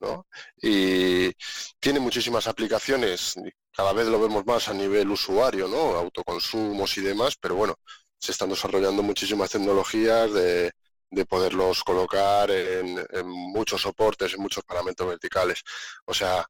[0.00, 0.26] ¿no?
[0.60, 1.30] Y
[1.78, 3.36] tiene muchísimas aplicaciones,
[3.70, 5.94] cada vez lo vemos más a nivel usuario, ¿no?
[5.96, 7.76] Autoconsumos y demás, pero bueno,
[8.18, 10.72] se están desarrollando muchísimas tecnologías de,
[11.12, 15.62] de poderlos colocar en, muchos soportes, en muchos parámetros verticales.
[16.06, 16.44] O sea,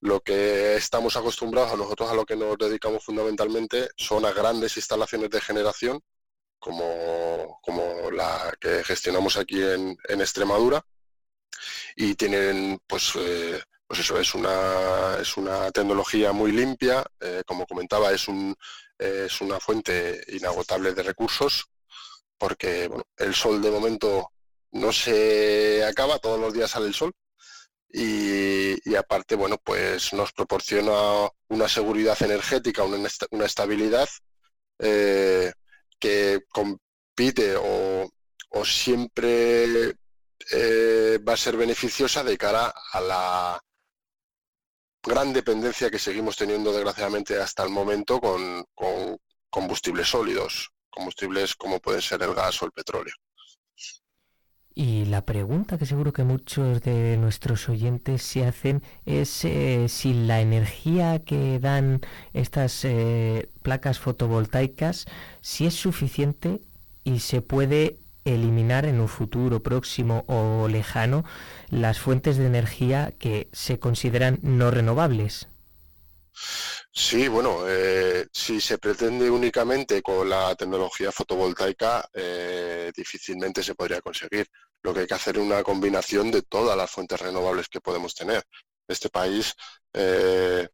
[0.00, 4.76] lo que estamos acostumbrados a nosotros a lo que nos dedicamos fundamentalmente son a grandes
[4.76, 6.00] instalaciones de generación
[6.58, 10.84] como, como la que gestionamos aquí en, en Extremadura
[11.94, 17.66] y tienen pues eh, pues eso es una es una tecnología muy limpia eh, como
[17.66, 18.54] comentaba es un
[18.98, 21.69] es una fuente inagotable de recursos
[22.40, 24.32] porque bueno, el sol de momento
[24.72, 27.12] no se acaba todos los días sale el sol.
[27.92, 34.08] Y, aparte bueno pues nos proporciona una seguridad energética una, estabilidad
[34.78, 35.52] eh,
[35.98, 38.08] que compite o,
[38.50, 39.94] o siempre
[40.52, 43.60] eh, va a ser beneficiosa de cara a la
[45.02, 48.64] gran dependencia que seguimos teniendo desgraciadamente hasta el momento con
[49.50, 53.14] combustibles sólidos, combustibles como pueden ser el gas o el petróleo.
[54.74, 60.14] Y la pregunta que seguro que muchos de nuestros oyentes se hacen es eh, si
[60.14, 62.00] la energía que dan
[62.32, 65.06] estas eh, placas fotovoltaicas,
[65.40, 66.60] si es suficiente
[67.04, 71.24] y se puede eliminar en un futuro próximo o lejano
[71.68, 75.48] las fuentes de energía que se consideran no renovables.
[76.92, 84.00] Sí, bueno, eh, si se pretende únicamente con la tecnología fotovoltaica, eh, difícilmente se podría
[84.00, 84.46] conseguir.
[84.82, 88.14] Lo que hay que hacer es una combinación de todas las fuentes renovables que podemos
[88.14, 88.42] tener.
[88.88, 89.54] Este país
[89.92, 90.68] eh,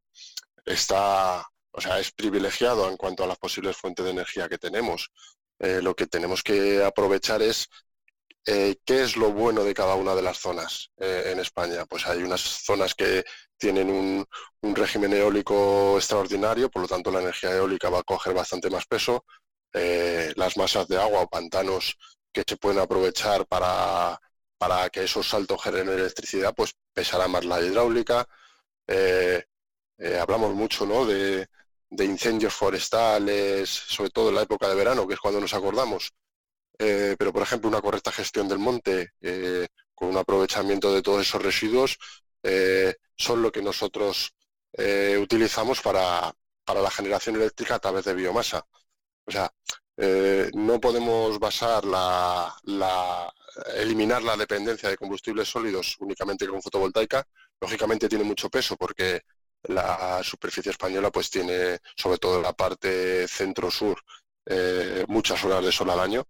[0.64, 5.10] está, o sea, es privilegiado en cuanto a las posibles fuentes de energía que tenemos.
[5.58, 7.68] Eh, lo que tenemos que aprovechar es
[8.46, 11.84] eh, ¿qué es lo bueno de cada una de las zonas eh, en España?
[11.86, 13.24] Pues hay unas zonas que
[13.58, 14.26] tienen un,
[14.74, 19.24] régimen eólico extraordinario, por lo tanto la energía eólica va a coger bastante más peso.
[19.72, 21.96] Eh, las masas de agua o pantanos
[22.32, 24.20] que se pueden aprovechar para,
[24.58, 28.26] para que esos saltos generen electricidad, pues pesará más la hidráulica.
[30.20, 31.04] Hablamos mucho ¿no?
[31.06, 31.48] de
[32.04, 36.12] incendios forestales, sobre todo en la época de verano, que es cuando nos acordamos
[36.78, 41.22] eh, pero por ejemplo una correcta gestión del monte eh, con un aprovechamiento de todos
[41.22, 41.96] esos residuos
[42.42, 44.32] eh, son lo que nosotros
[45.18, 46.30] utilizamos para,
[46.62, 48.62] para, la generación eléctrica a través de biomasa.
[49.24, 49.50] O sea,
[50.52, 52.54] no podemos basar la,
[53.74, 57.26] eliminar la dependencia de combustibles sólidos únicamente con fotovoltaica.
[57.58, 59.22] Lógicamente tiene mucho peso porque
[59.62, 63.98] la superficie española pues tiene, sobre todo en la parte centro-sur,
[65.08, 66.28] muchas horas de sol al año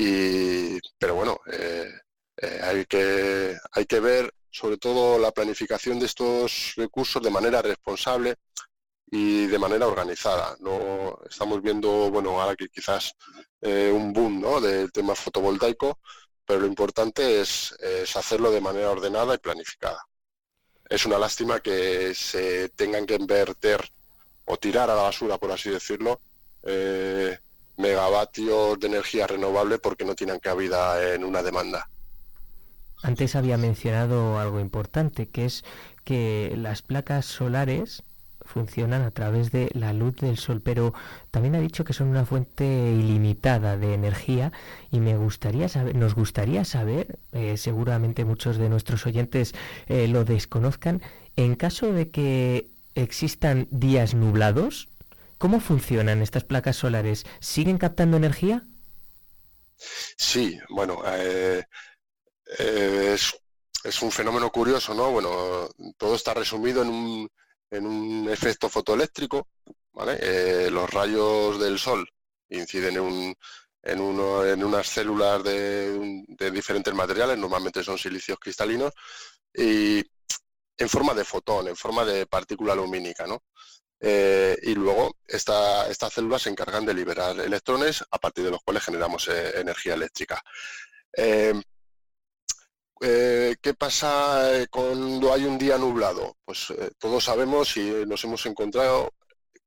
[0.00, 1.90] y, pero bueno, eh,
[2.36, 7.62] eh, hay, que, hay que ver sobre todo la planificación de estos recursos de manera
[7.62, 8.36] responsable
[9.10, 10.56] y de manera organizada.
[10.60, 13.12] No estamos viendo, bueno, ahora que quizás
[13.60, 14.60] eh, un boom ¿no?
[14.60, 15.98] del tema fotovoltaico,
[16.46, 20.06] pero lo importante es, es, hacerlo de manera ordenada y planificada.
[20.88, 23.78] Es una lástima que se tengan que invertir
[24.44, 26.20] o tirar a la basura, por así decirlo,
[26.62, 27.36] eh,
[27.78, 31.88] megavatios de energía renovable porque no tienen cabida en una demanda.
[33.02, 35.64] Antes había mencionado algo importante, que es
[36.04, 38.02] que las placas solares
[38.48, 40.94] funcionan a través de la luz del sol, pero
[41.30, 44.52] también ha dicho que son una fuente ilimitada de energía
[44.90, 49.54] y me gustaría saber, nos gustaría saber, eh, seguramente muchos de nuestros oyentes
[49.86, 51.02] eh, lo desconozcan,
[51.36, 54.88] en caso de que existan días nublados,
[55.38, 57.24] ¿Cómo funcionan estas placas solares?
[57.40, 58.66] ¿Siguen captando energía?
[59.76, 61.64] Sí, bueno, eh,
[62.58, 65.12] eh, es, un fenómeno curioso, ¿no?
[65.12, 67.28] Bueno, todo está resumido en un,
[67.70, 69.48] en un efecto fotoeléctrico,
[69.92, 70.70] ¿vale?
[70.70, 72.08] los rayos del sol
[72.50, 73.34] inciden en, un,
[73.82, 78.92] en, uno, en unas células de, de diferentes materiales, normalmente son silicios cristalinos,
[79.54, 80.02] y
[80.78, 83.42] en forma de fotón, en forma de partícula lumínica, ¿no?
[84.00, 88.62] Eh, y luego esta, estas células se encargan de liberar electrones a partir de los
[88.62, 90.42] cuales generamos eh, energía eléctrica.
[91.16, 91.54] Eh,
[93.00, 96.36] ¿Qué pasa cuando hay un día nublado?
[96.44, 99.12] Pues todos sabemos y nos hemos encontrado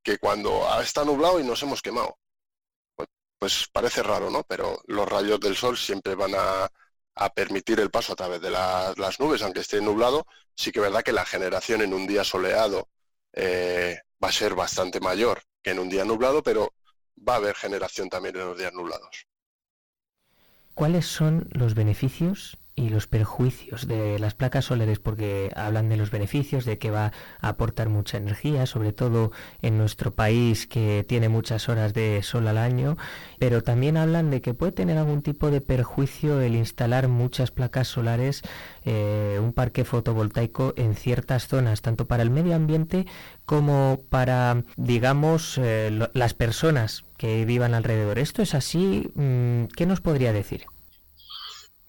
[0.03, 2.17] que cuando está nublado y nos hemos quemado.
[3.39, 4.43] Pues, parece raro, ¿no?
[4.43, 6.69] Pero los rayos del sol siempre van a,
[7.35, 10.25] permitir el paso a través de las nubes, aunque esté nublado,
[10.55, 12.89] sí que es verdad que la generación en un día soleado
[14.23, 16.73] va a ser bastante mayor que en un día nublado, pero
[17.27, 19.27] va a haber generación también en los días nublados.
[20.73, 26.09] ¿Cuáles son los beneficios y los perjuicios de las placas solares porque hablan de los
[26.09, 27.11] beneficios, de que va
[27.41, 32.47] a aportar mucha energía, sobre todo en nuestro país que tiene muchas horas de sol
[32.47, 32.97] al año,
[33.39, 37.87] pero también hablan de que puede tener algún tipo de perjuicio el instalar muchas placas
[37.87, 38.41] solares,
[38.85, 43.05] eh, un parque fotovoltaico en ciertas zonas, tanto para el medio ambiente
[43.45, 48.17] como para, digamos, eh, las personas que vivan alrededor.
[48.17, 49.11] ¿Esto es así?
[49.15, 50.70] Mm, ¿Qué nos podría decir?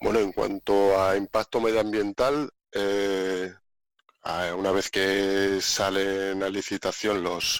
[0.03, 3.53] Bueno, en cuanto a impacto medioambiental, eh,
[4.57, 7.51] una vez que salen a licitación las,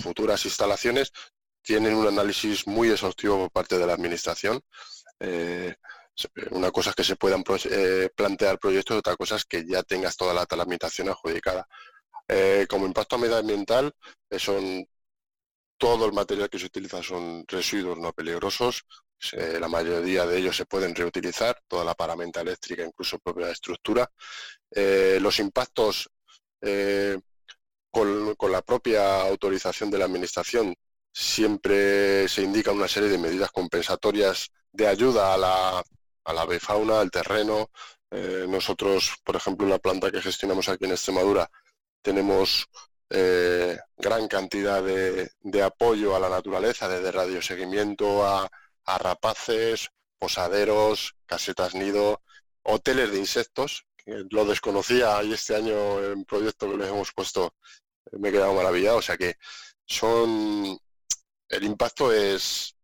[0.00, 1.12] futuras instalaciones,
[1.60, 4.60] tienen un análisis muy exhaustivo por parte de la Administración.
[5.18, 5.74] Eh,
[6.52, 10.16] una cosa es que se puedan eh, plantear proyectos, otra cosa es que ya tengas
[10.16, 11.66] toda la tramitación adjudicada.
[12.68, 13.92] como impacto medioambiental,
[14.38, 14.86] son
[15.78, 18.84] todo el material que se utiliza son residuos no peligrosos,
[19.32, 24.10] la mayoría de ellos se pueden reutilizar, toda la paramenta eléctrica, incluso propia estructura.
[24.70, 26.10] Eh, los impactos
[26.60, 27.18] eh,
[27.90, 30.74] con, la propia autorización de la Administración
[31.12, 35.84] siempre se indica una serie de medidas compensatorias de ayuda a la,
[36.24, 37.70] a la befauna, al terreno.
[38.10, 41.50] Eh, nosotros, por ejemplo, en la planta que gestionamos aquí en Extremadura,
[42.02, 42.66] tenemos
[43.08, 48.50] gran cantidad de, de, apoyo a la naturaleza, desde radioseguimiento a,
[48.86, 52.22] a rapaces, posaderos, casetas nido,
[52.62, 57.54] hoteles de insectos, lo desconocía y este año en proyecto que les hemos puesto
[58.12, 59.36] me he quedado maravillado, o sea que
[59.84, 60.78] son
[61.48, 62.76] el impacto es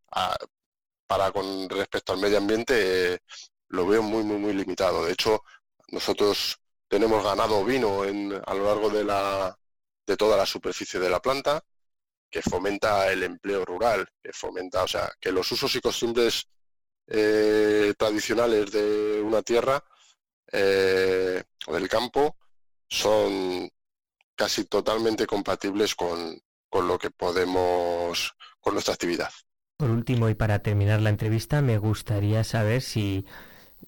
[1.07, 3.21] para con respecto al medio ambiente
[3.69, 5.05] lo veo muy muy muy limitado.
[5.05, 5.43] De hecho,
[5.89, 9.57] nosotros tenemos ganado vino en, a lo largo de la
[10.07, 11.65] de toda la superficie de la planta
[12.33, 16.49] que fomenta el empleo rural, que fomenta, o sea, que los usos y costumbres
[17.07, 19.85] eh, tradicionales de una tierra
[20.51, 22.37] eh, o del campo
[22.89, 23.71] son
[24.35, 29.31] casi totalmente compatibles con, con lo que podemos, con nuestra actividad.
[29.77, 33.27] Por último, y para terminar la entrevista, me gustaría saber si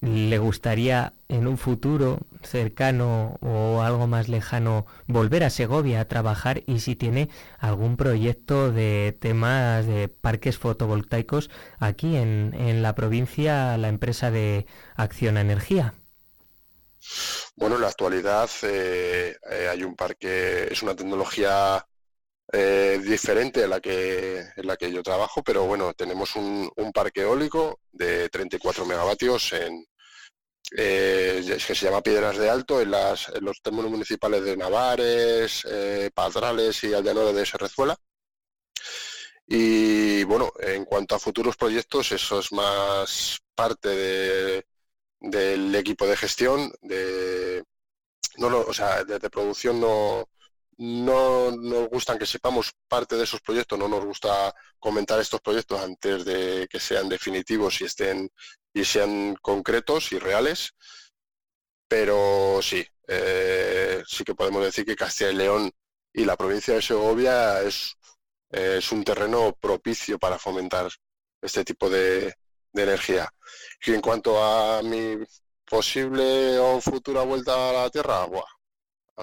[0.00, 6.62] le gustaría en un futuro cercano o algo más lejano volver a Segovia a trabajar
[6.66, 13.88] y si tiene algún proyecto de temas de parques fotovoltaicos aquí en, la provincia, la
[13.88, 14.66] empresa de
[14.96, 15.94] Acción Energía.
[17.56, 21.86] Bueno, en la actualidad eh, eh, hay un parque, es una tecnología
[22.52, 26.92] eh, diferente a la que en la que yo trabajo, pero bueno, tenemos un, un
[26.92, 29.86] parque eólico de 34 megavatios en,
[30.76, 36.10] eh, que se llama Piedras de Alto, en, las, los términos municipales de Navares, eh,
[36.14, 37.96] Padrales y Allanora de Serrezuela.
[39.46, 44.64] Y bueno, en cuanto a futuros proyectos, eso es más parte
[45.20, 47.62] del equipo de gestión, de,
[48.38, 50.28] no, o sea, desde producción no,
[50.78, 55.80] no nos gustan que sepamos parte de esos proyectos, no nos gusta comentar estos proyectos
[55.80, 58.30] antes de que sean definitivos y estén
[58.72, 60.74] y sean concretos y reales,
[61.88, 65.70] pero sí, eh, sí que podemos decir que Castilla y León
[66.12, 67.94] y la provincia de Segovia es,
[68.50, 70.90] es un terreno propicio para fomentar
[71.42, 72.34] este tipo de,
[72.72, 73.32] energía.
[73.86, 75.16] Y en cuanto a mi
[75.64, 78.26] posible o futura vuelta a la tierra,
[79.16, 79.22] a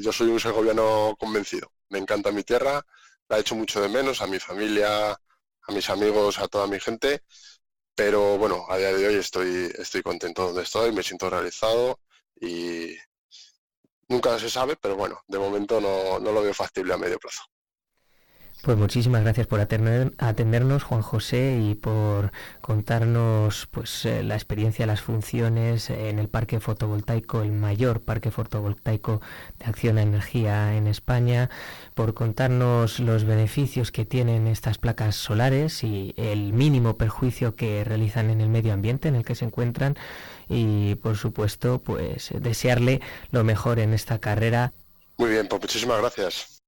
[0.00, 1.72] yo soy un segoviano convencido.
[1.88, 2.84] Me encanta mi tierra,
[3.28, 6.80] la he hecho mucho de menos, a mi familia, a mis amigos, a toda mi
[6.80, 7.22] gente
[8.00, 12.00] pero bueno, a día de hoy estoy, estoy contento donde estoy, me siento realizado
[12.40, 12.96] y
[14.08, 17.42] nunca se sabe, pero bueno, de momento no, lo veo factible a medio plazo.
[18.62, 22.30] Pues muchísimas gracias por atendernos, Juan José, y por
[22.60, 29.22] contarnos pues eh, la experiencia, las funciones en el parque fotovoltaico, el mayor parque fotovoltaico
[29.58, 31.48] de acción a energía en España,
[31.94, 38.28] por contarnos los beneficios que tienen estas placas solares y el mínimo perjuicio que realizan
[38.28, 39.96] en el medio ambiente en el que se encuentran
[40.50, 43.00] y por supuesto pues desearle
[43.30, 44.74] lo mejor en esta carrera.
[45.16, 46.59] Muy bien, pues muchísimas gracias.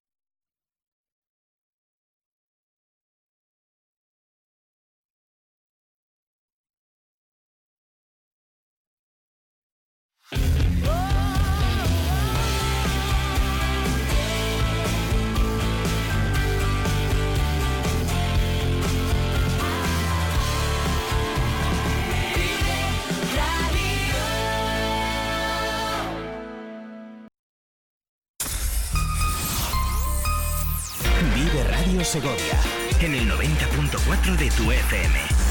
[32.05, 32.59] Segovia
[33.01, 35.43] en el 90.4 de tu FM.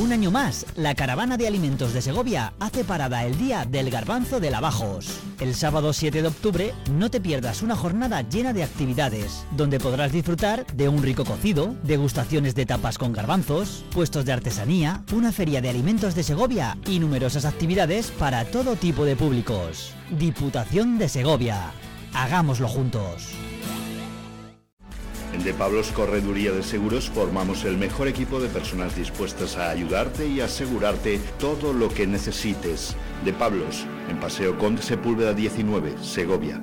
[0.00, 4.40] Un año más, la caravana de alimentos de Segovia hace parada el día del garbanzo
[4.40, 5.20] de Lavajos.
[5.38, 10.10] El sábado 7 de octubre no te pierdas una jornada llena de actividades, donde podrás
[10.10, 15.60] disfrutar de un rico cocido, degustaciones de tapas con garbanzos, puestos de artesanía, una feria
[15.60, 19.94] de alimentos de Segovia y numerosas actividades para todo tipo de públicos.
[20.10, 21.72] Diputación de Segovia.
[22.14, 23.34] Hagámoslo juntos.
[25.32, 30.26] En De Pablos Correduría de Seguros formamos el mejor equipo de personas dispuestas a ayudarte
[30.28, 32.96] y asegurarte todo lo que necesites.
[33.24, 36.62] De Pablos, en Paseo Conde Sepúlveda 19, Segovia.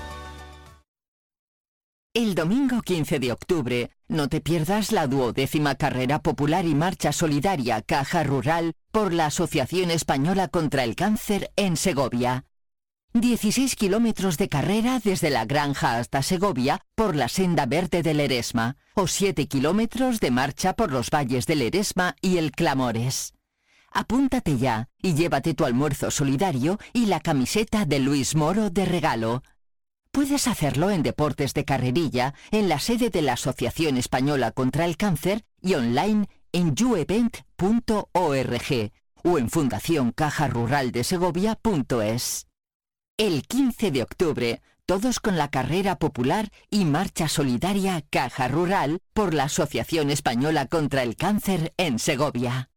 [2.13, 7.81] El domingo 15 de octubre, no te pierdas la duodécima carrera popular y marcha solidaria
[7.81, 12.43] Caja Rural por la Asociación Española contra el Cáncer en Segovia.
[13.13, 18.75] 16 kilómetros de carrera desde la granja hasta Segovia por la senda verde del Eresma
[18.93, 23.35] o 7 kilómetros de marcha por los valles del Eresma y el Clamores.
[23.89, 29.43] Apúntate ya y llévate tu almuerzo solidario y la camiseta de Luis Moro de regalo.
[30.11, 34.97] Puedes hacerlo en Deportes de Carrerilla, en la sede de la Asociación Española contra el
[34.97, 38.91] Cáncer y online en youevent.org
[39.23, 42.47] o en fundacioncajaruraldesegovia.es.
[43.17, 49.33] El 15 de octubre, todos con la carrera popular y marcha solidaria Caja Rural por
[49.33, 52.70] la Asociación Española contra el Cáncer en Segovia.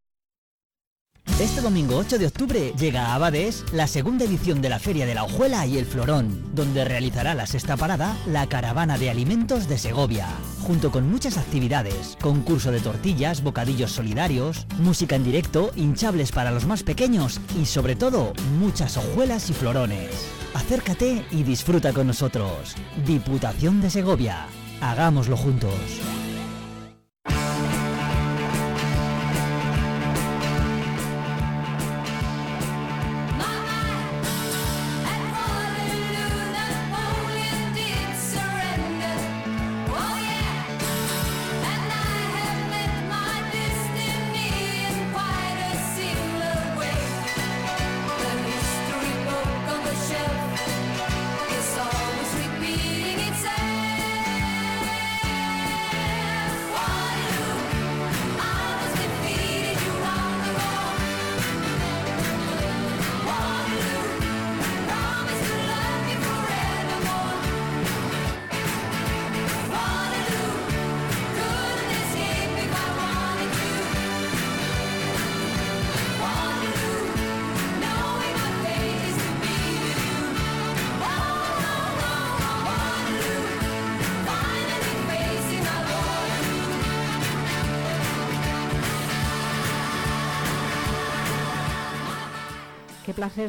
[1.40, 5.16] Este domingo 8 de octubre llega a Abades la segunda edición de la Feria de
[5.16, 9.76] la Hojuela y el Florón, donde realizará la sexta parada la Caravana de Alimentos de
[9.76, 10.28] Segovia,
[10.62, 16.66] junto con muchas actividades, concurso de tortillas, bocadillos solidarios, música en directo, hinchables para los
[16.66, 20.10] más pequeños y sobre todo muchas hojuelas y florones.
[20.54, 22.76] Acércate y disfruta con nosotros.
[23.04, 24.46] Diputación de Segovia.
[24.80, 25.74] Hagámoslo juntos.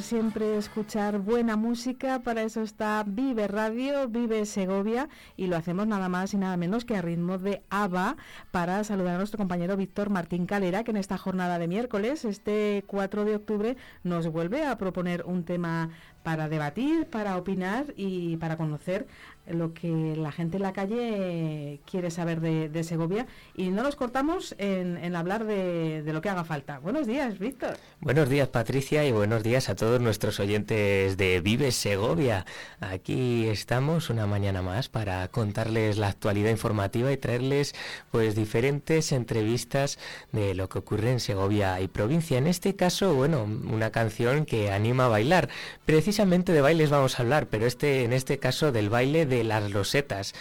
[0.01, 6.09] Siempre escuchar buena música, para eso está Vive Radio, Vive Segovia y lo hacemos nada
[6.09, 8.17] más y nada menos que a ritmo de ABBA
[8.51, 12.83] para saludar a nuestro compañero Víctor Martín Calera que en esta jornada de miércoles, este
[12.87, 15.89] 4 de octubre, nos vuelve a proponer un tema
[16.25, 19.05] para debatir, para opinar y para conocer
[19.47, 24.55] lo que la gente en la calle quiere saber de, Segovia y no nos cortamos
[24.57, 26.79] en, hablar de, lo que haga falta.
[26.79, 27.77] Buenos días, Víctor.
[28.01, 32.45] Buenos días, Patricia, y buenos días a todos nuestros oyentes de Vive Segovia.
[32.79, 37.75] Aquí estamos una mañana más para contarles la actualidad informativa y traerles
[38.11, 39.99] pues diferentes entrevistas
[40.31, 42.37] de lo que ocurre en Segovia y provincia.
[42.37, 45.49] En este caso, bueno, una canción que anima a bailar.
[45.85, 49.71] Precisamente de bailes vamos a hablar, pero este en este caso del baile de las
[49.71, 50.33] losetas,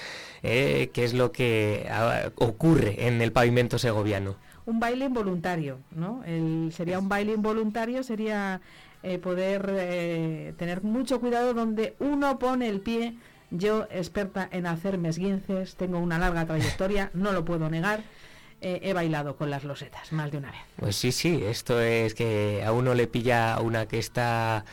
[0.42, 4.36] eh, que es lo que ah, ocurre en el pavimento segoviano.
[4.66, 6.22] Un baile involuntario, ¿no?
[6.70, 8.62] sería un baile involuntario, sería
[9.04, 13.16] eh, poder eh, tener mucho cuidado donde uno pone el pie.
[13.50, 18.02] Yo, experta en hacer mesguinces, tengo una larga trayectoria, no lo puedo negar.
[18.60, 20.60] he bailado con las losetas más de una vez.
[20.76, 24.64] Pues sí, sí, esto es que a uno le pilla una que está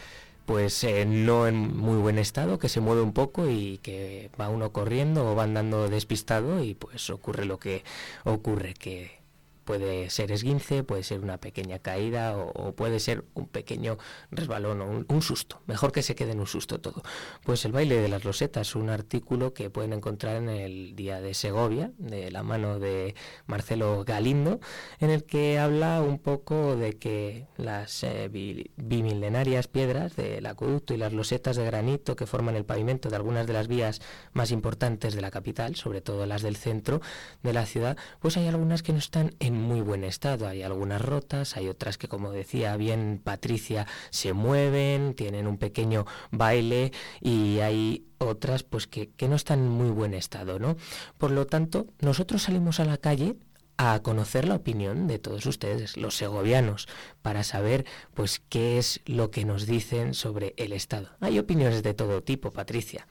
[0.51, 4.49] pues eh, no en muy buen estado, que se mueve un poco y que va
[4.49, 7.85] uno corriendo o va andando despistado y pues ocurre lo que
[8.25, 9.20] ocurre, que
[9.65, 13.97] Puede ser esguince, puede ser una pequeña caída o, puede ser un pequeño
[14.31, 15.61] resbalón o un, susto.
[15.67, 17.03] Mejor que se quede en un susto todo.
[17.43, 21.33] Pues el baile de las rosetas, un artículo que pueden encontrar en el Día de
[21.33, 24.59] Segovia, de la mano de Marcelo Galindo,
[24.99, 28.29] en el que habla un poco de que las eh,
[28.75, 33.47] bimilenarias piedras del acueducto y las losetas de granito que forman el pavimento de algunas
[33.47, 34.01] de las vías
[34.33, 37.01] más importantes de la capital, sobre todo las del centro
[37.43, 40.47] de la ciudad, pues hay algunas que no están en muy buen estado.
[40.47, 46.05] Hay algunas rotas, hay otras que, como decía bien Patricia, se mueven, tienen un pequeño
[46.31, 50.77] baile y hay otras pues que, que no están en muy buen estado, ¿no?
[51.17, 53.35] Por lo tanto, nosotros salimos a la calle
[53.77, 56.87] a conocer la opinión de todos ustedes, los segovianos,
[57.23, 61.09] para saber pues qué es lo que nos dicen sobre el Estado.
[61.19, 63.07] Hay opiniones de todo tipo, Patricia.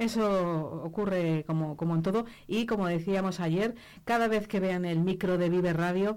[0.00, 2.24] Eso ocurre como, como en todo.
[2.46, 3.74] Y como decíamos ayer,
[4.04, 6.16] cada vez que vean el micro de Vive Radio,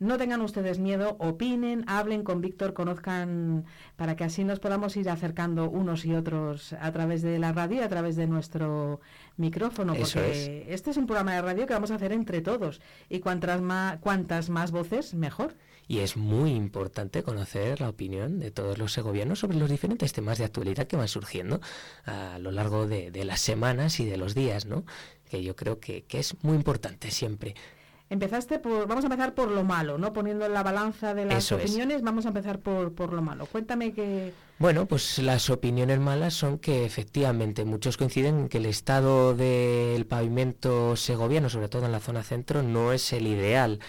[0.00, 3.64] no tengan ustedes miedo, opinen, hablen con Víctor, conozcan,
[3.96, 7.82] para que así nos podamos ir acercando unos y otros a través de la radio,
[7.82, 9.00] a través de nuestro
[9.38, 12.82] micrófono, porque este es un programa de radio que vamos a hacer entre todos.
[13.08, 15.56] Y cuantas más, cuantas más voces, mejor
[15.88, 20.38] y es muy importante conocer la opinión de todos los segovianos sobre los diferentes temas
[20.38, 21.60] de actualidad que van surgiendo
[22.04, 24.84] a lo largo de, las semanas y de los días, ¿no?
[25.28, 27.54] Que yo creo que, es muy importante siempre.
[28.10, 30.12] Empezaste por, vamos a empezar por lo malo, ¿no?
[30.12, 33.46] Poniendo en la balanza de las opiniones, vamos a empezar por, por lo malo.
[33.46, 34.34] Cuéntame que...
[34.58, 40.04] Bueno, pues las opiniones malas son que efectivamente muchos coinciden en que el estado del
[40.06, 43.80] pavimento segoviano, sobre todo en la zona centro, no es el ideal.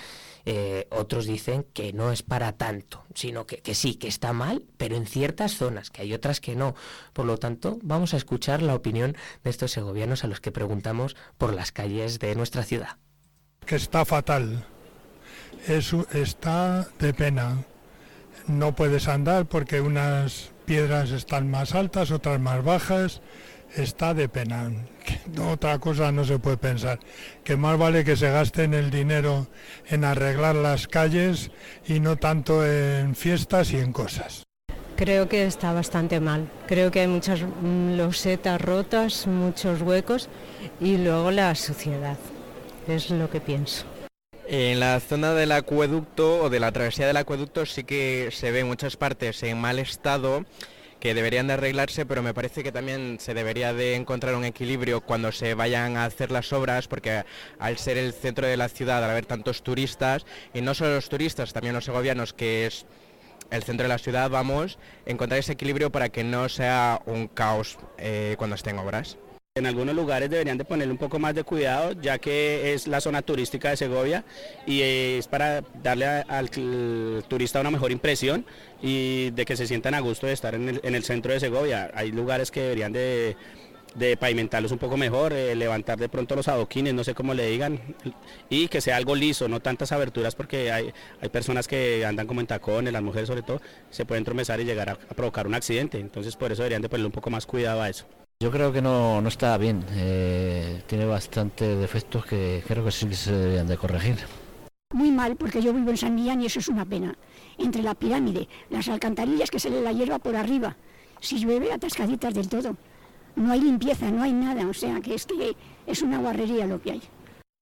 [0.46, 4.64] Eh, otros dicen que no es para tanto, sino que, que, sí, que está mal,
[4.78, 6.76] pero en ciertas zonas, que hay otras que no.
[7.14, 11.16] Por lo tanto, vamos a escuchar la opinión de estos segovianos a los que preguntamos
[11.38, 12.98] por las calles de nuestra ciudad.
[13.66, 14.66] Que está fatal,
[15.68, 17.64] eso está de pena.
[18.48, 23.22] No puedes andar porque unas piedras están más altas, otras más bajas
[23.76, 24.72] está de pena.
[25.42, 27.00] otra cosa no se puede pensar.
[27.44, 29.48] Que más vale que se gasten el dinero
[29.88, 31.52] en arreglar las calles
[31.86, 34.44] y no tanto en fiestas y en cosas.
[34.96, 36.48] Creo que está bastante mal.
[36.68, 40.30] Creo que hay muchas losetas rotas, muchos huecos
[40.80, 42.18] y luego la suciedad.
[42.88, 43.86] Es lo que pienso.
[44.46, 48.64] En la zona del acueducto o de la travesía del acueducto sí que se ve
[48.64, 50.46] muchas partes en mal estado
[51.04, 55.02] que deberían de arreglarse, pero me parece que también se debería de encontrar un equilibrio
[55.02, 57.26] cuando se vayan a hacer las obras, porque
[57.60, 61.10] al ser el centro de la ciudad, al haber tantos turistas, y no solo los
[61.10, 62.86] turistas, también los segovianos, que es
[63.52, 67.78] el centro de la ciudad, vamos, encontrar ese equilibrio para que no sea un caos
[67.98, 69.18] eh, cuando estén obras.
[69.56, 73.00] En algunos lugares deberían de ponerle un poco más de cuidado, ya que es la
[73.00, 74.26] zona turística de Segovia
[74.66, 78.48] y es para darle al turista una mejor impresión
[78.82, 81.92] y de que se sientan a gusto de estar en el, centro de Segovia.
[81.94, 83.38] Hay lugares que deberían de,
[84.20, 87.80] pavimentarlos un poco mejor, eh, levantar de pronto los adoquines, no sé cómo le digan,
[88.50, 90.92] y que sea algo liso, no tantas aberturas porque hay,
[91.22, 94.64] hay personas que andan como en tacones, las mujeres sobre todo, se pueden tromezar y
[94.64, 97.46] llegar a, a provocar un accidente, entonces por eso deberían de ponerle un poco más
[97.46, 98.08] cuidado a eso.
[98.40, 103.14] Yo creo que no, no está bien, eh, tiene bastantes defectos que creo que sí
[103.14, 104.18] se deberían de corregir.
[104.94, 107.16] Muy mal, porque yo vivo en San Millán y eso es una pena.
[107.58, 110.76] Entre la pirámide, las alcantarillas que sale la hierba por arriba,
[111.20, 112.76] si llueve atascaditas del todo.
[113.36, 115.56] No hay limpieza, no hay nada, o sea que es que
[115.88, 117.02] es una guarrería lo que hay.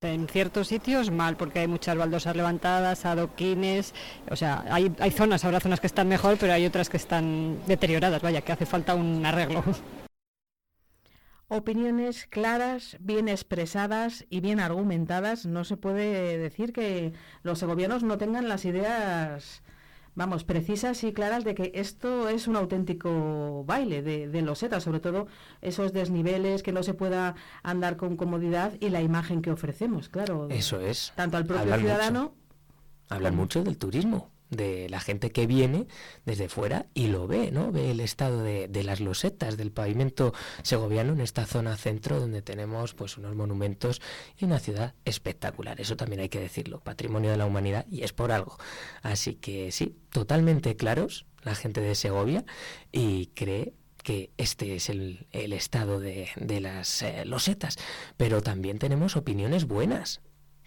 [0.02, 3.94] En ciertos sitios mal, porque hay muchas baldosas levantadas, adoquines,
[4.32, 7.60] o sea, hay, hay zonas, habrá zonas que están mejor, pero hay otras que están
[7.68, 9.64] deterioradas, vaya, que hace falta un arreglo.
[11.54, 15.46] Opiniones claras, bien expresadas y bien argumentadas.
[15.46, 17.12] No se puede decir que
[17.44, 19.62] los segovianos no tengan las ideas
[20.16, 25.02] vamos, precisas y claras de que esto es un auténtico baile de, de losetas, sobre
[25.02, 25.28] todo
[25.62, 30.48] esos desniveles, que no se pueda andar con comodidad y la imagen que ofrecemos, claro.
[30.50, 31.12] Eso es.
[31.18, 32.22] Tanto al propio ciudadano.
[32.22, 32.36] mucho.
[33.10, 35.88] Hablan mucho del turismo, de la gente que viene
[36.26, 37.72] desde fuera y lo ve, ¿no?
[37.72, 42.42] Ve el estado de, de las losetas, del pavimento segoviano en esta zona centro donde
[42.44, 44.02] tenemos pues unos monumentos
[44.38, 45.82] y una ciudad espectacular.
[45.82, 48.58] Eso también hay que decirlo, patrimonio de la humanidad y es por algo.
[49.02, 52.46] Así que sí, totalmente claros la gente de Segovia
[52.92, 53.74] y cree
[54.04, 57.78] que este es el, el estado de, de las eh, losetas.
[58.18, 60.22] Pero también tenemos opiniones buenas.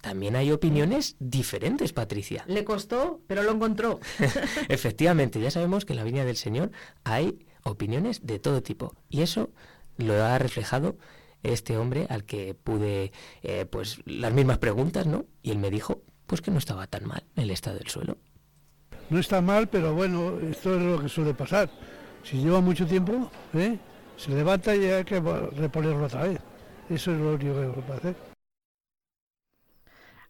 [0.05, 2.45] También hay opiniones diferentes, Patricia.
[2.47, 4.01] Le costó, pero lo encontró.
[4.69, 6.73] Efectivamente, ya sabemos que en la Viña del Señor
[7.05, 8.95] hay opiniones de todo tipo.
[9.09, 9.49] Y eso
[9.97, 10.99] lo ha reflejado
[11.43, 15.25] este hombre al que pude, eh, pues, las mismas preguntas, ¿no?
[15.43, 18.19] Y él me dijo, pues que no estaba tan mal el estado del suelo.
[19.09, 21.71] No está mal, pero bueno, esto es lo que suele pasar.
[22.25, 23.79] Si lleva mucho tiempo, ¿eh?
[24.19, 26.41] se levanta y hay que reponerlo otra vez.
[26.91, 28.34] Eso es lo único que puede hacer.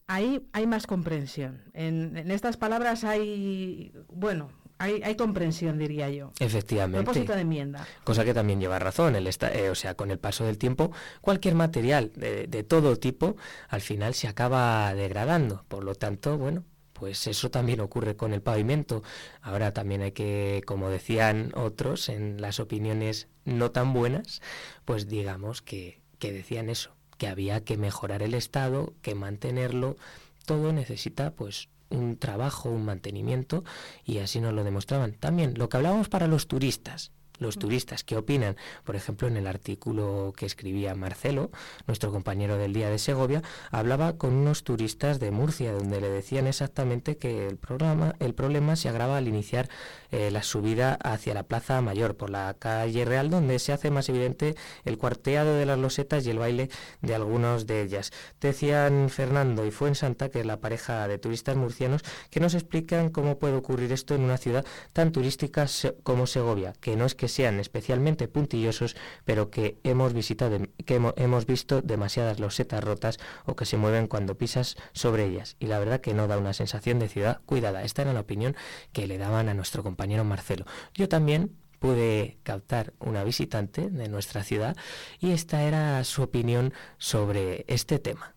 [0.06, 1.62] Ahí hay más comprensión.
[1.72, 6.32] En, en estas palabras hay, bueno, hay, hay comprensión, diría yo.
[6.40, 7.02] Efectivamente.
[7.04, 7.86] Propósito de enmienda.
[8.04, 9.16] Cosa que también lleva razón.
[9.16, 10.92] El esta- eh, o sea, con el paso del tiempo,
[11.22, 13.36] cualquier material de, de todo tipo
[13.68, 15.64] al final se acaba degradando.
[15.68, 19.02] Por lo tanto, bueno, pues eso también ocurre con el pavimento.
[19.40, 24.42] Ahora también hay que, como decían otros en las opiniones no tan buenas,
[24.84, 26.94] pues digamos que, que decían eso,
[27.24, 29.96] que había que mejorar el estado, que mantenerlo.
[30.44, 33.64] Todo necesita pues un trabajo, un mantenimiento
[34.04, 35.14] y así nos lo demostraban.
[35.14, 37.12] También lo que hablábamos para los turistas.
[37.38, 41.50] Los turistas que opinan, por ejemplo, en el artículo que escribía Marcelo,
[41.86, 46.46] nuestro compañero del Día de Segovia, hablaba con unos turistas de Murcia, donde le decían
[46.46, 49.68] exactamente que el programa, el problema se agrava al iniciar
[50.14, 54.08] eh, la subida hacia la Plaza Mayor, por la calle Real, donde se hace más
[54.08, 54.54] evidente
[54.84, 56.70] el cuarteado de las losetas y el baile
[57.02, 58.12] de algunos de ellas.
[58.40, 63.38] Decían Fernando y Fuensanta, que es la pareja de turistas murcianos, que nos explican cómo
[63.38, 65.66] puede ocurrir esto en una ciudad tan turística
[66.04, 68.94] como Segovia, que no es que sean especialmente puntillosos,
[69.24, 74.06] pero que hemos visitado, que hemo- hemos visto demasiadas losetas rotas o que se mueven
[74.06, 75.56] cuando pisas sobre ellas.
[75.58, 77.82] Y la verdad que no da una sensación de ciudad cuidada.
[77.82, 78.54] Esta era la opinión
[78.92, 80.66] que le daban a nuestro compañero Marcelo.
[80.94, 84.76] Yo también pude captar una visitante de nuestra ciudad
[85.20, 88.34] y esta era su opinión sobre este tema.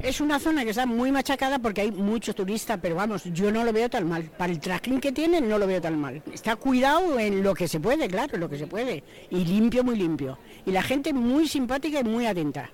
[0.00, 3.64] Es una zona que está muy machacada porque hay muchos turistas, pero vamos, yo no
[3.64, 4.24] lo veo tan mal.
[4.24, 6.22] Para el trajín que tienen no lo veo tan mal.
[6.32, 9.04] Está cuidado en lo que se puede, claro, lo que se puede.
[9.28, 10.38] Y limpio, muy limpio.
[10.64, 12.70] Y la gente muy simpática y muy atenta.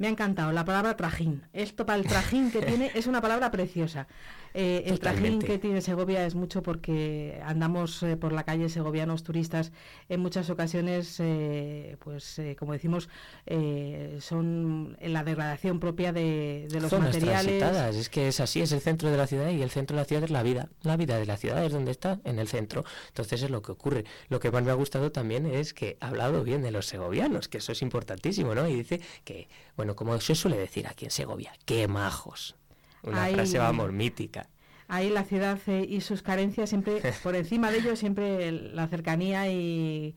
[0.00, 1.42] Me ha encantado la palabra trajín.
[1.52, 4.08] Esto para el trajín que tiene es una palabra preciosa.
[4.54, 9.22] Eh, el trajín que tiene Segovia es mucho porque andamos eh, por la calle segovianos
[9.22, 9.72] turistas
[10.08, 13.10] en muchas ocasiones, eh, pues eh, como decimos,
[13.46, 17.58] eh, son en la degradación propia de, de los Zonas materiales.
[17.58, 20.02] transitadas, es que es así, es el centro de la ciudad y el centro de
[20.02, 20.70] la ciudad es la vida.
[20.82, 22.84] La vida de la ciudad es donde está, en el centro.
[23.08, 24.04] Entonces es lo que ocurre.
[24.30, 27.48] Lo que más me ha gustado también es que ha hablado bien de los segovianos,
[27.48, 28.66] que eso es importantísimo, ¿no?
[28.66, 29.48] Y dice que,
[29.80, 32.54] bueno, como se suele decir aquí en Segovia, qué majos.
[33.02, 33.34] Una Ay.
[33.34, 34.50] frase, vamos, mítica.
[34.88, 38.88] Ahí la ciudad eh, y sus carencias siempre, por encima de ello, siempre el- la
[38.88, 40.16] cercanía y,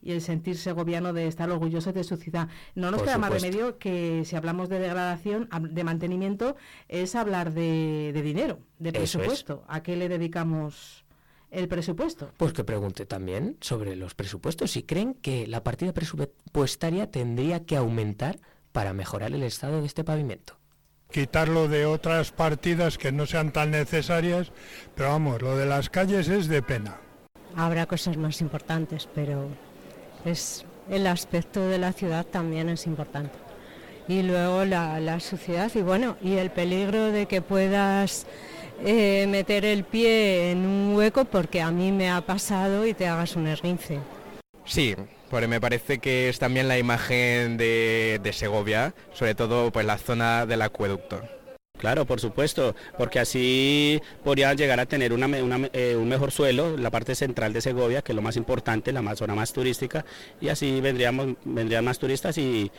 [0.00, 2.48] y el sentir segoviano de estar orgulloso de su ciudad.
[2.76, 3.46] No nos Por queda más supuesto.
[3.50, 6.54] remedio que si hablamos de degradación, de mantenimiento,
[6.86, 9.10] es hablar de, de dinero, de Eso es.
[9.10, 9.64] presupuesto.
[9.66, 11.04] ¿A qué le dedicamos
[11.50, 12.30] el presupuesto?
[12.36, 14.70] Pues que pregunte también sobre los presupuestos.
[14.70, 18.38] Si creen que la partida presupuestaria tendría que aumentar
[18.72, 20.56] para mejorar el estado de este pavimento.
[21.10, 24.52] quitarlo de otras partidas que no sean tan necesarias,
[24.94, 27.00] pero vamos, lo de las calles es de pena.
[27.56, 29.48] Habrá cosas más importantes, pero
[30.24, 33.36] es el aspecto de la ciudad también es importante.
[34.06, 38.26] Y luego la, la suciedad y bueno, y el peligro de que puedas
[38.84, 43.06] eh, meter el pie en un hueco porque a mí me ha pasado y te
[43.08, 43.98] hagas un esguince.
[44.64, 44.94] Sí,
[45.30, 49.96] porque me parece que es también la imagen de, de Segovia, sobre todo pues la
[49.96, 51.22] zona del acueducto.
[51.78, 56.08] Claro, por supuesto, porque así podrían llegar a tener una me- una me- eh, un
[56.10, 59.34] mejor suelo, la parte central de Segovia, que es lo más importante, la más, zona
[59.34, 60.04] más turística,
[60.42, 62.70] y así vendríamos, vendrían más turistas y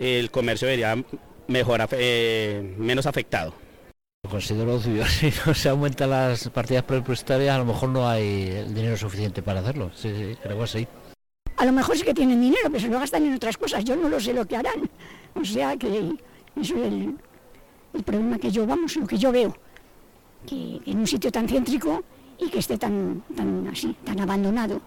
[0.00, 0.96] el comercio vería
[1.46, 3.54] mejor, eh, menos afectado.
[4.24, 8.48] Lo considero obvio, si no se aumentan las partidas presupuestarias, a lo mejor no hay
[8.66, 9.92] el dinero suficiente para hacerlo.
[9.94, 10.88] Sí, sí, creo que sí.
[11.58, 13.84] A lo mejor sí que tienen dinero, pero se lo gastan en otras cosas.
[13.84, 14.88] Yo no lo sé lo que harán.
[15.34, 16.16] O sea que
[16.60, 17.16] eso es el,
[18.04, 19.56] problema que yo, vamos, lo que yo veo.
[20.46, 22.04] Que en un sitio tan céntrico
[22.38, 24.80] y que esté tan, tan así, tan abandonado.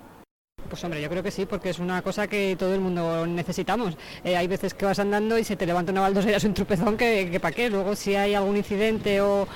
[0.72, 3.98] Pues hombre, yo creo que sí, porque es una cosa que todo el mundo necesitamos.
[4.24, 6.54] Eh, hay veces que vas andando y se te levanta una baldosa y es un
[6.54, 7.70] tropezón que, que para qué.
[7.70, 9.50] Luego si hay algún incidente o,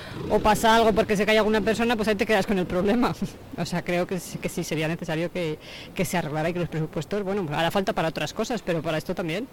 [0.43, 3.15] pasa algo porque se cae alguna persona, pues ahí te quedas con el problema.
[3.57, 5.57] o sea, creo que, sí, sería necesario que,
[5.95, 8.97] que se arreglara y que los presupuestos, bueno, hará falta para otras cosas, pero para
[8.97, 9.47] esto también.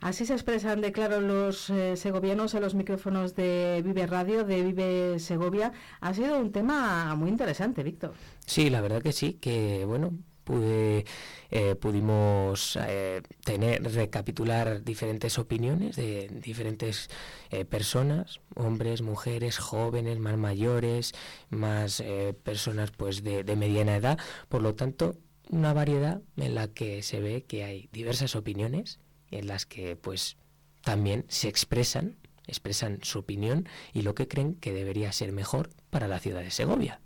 [0.00, 4.62] Así se expresan de claro los eh, segovianos en los micrófonos de Vive Radio, de
[4.62, 5.72] Vive Segovia.
[6.00, 8.14] Ha sido un tema muy interesante, Víctor.
[8.46, 10.12] Sí, la verdad que sí, que bueno,
[10.48, 11.04] pude,
[11.50, 17.10] eh, pudimos eh, tener, recapitular diferentes opiniones de diferentes
[17.50, 21.12] eh, personas, hombres, mujeres, jóvenes, más mayores,
[21.50, 24.18] más eh, personas pues de, de mediana edad.
[24.48, 25.16] Por lo tanto,
[25.50, 30.36] una variedad en la que se ve que hay diversas opiniones en las que pues
[30.82, 32.16] también se expresan,
[32.46, 36.50] expresan su opinión y lo que creen que debería ser mejor para la ciudad de
[36.50, 37.00] Segovia.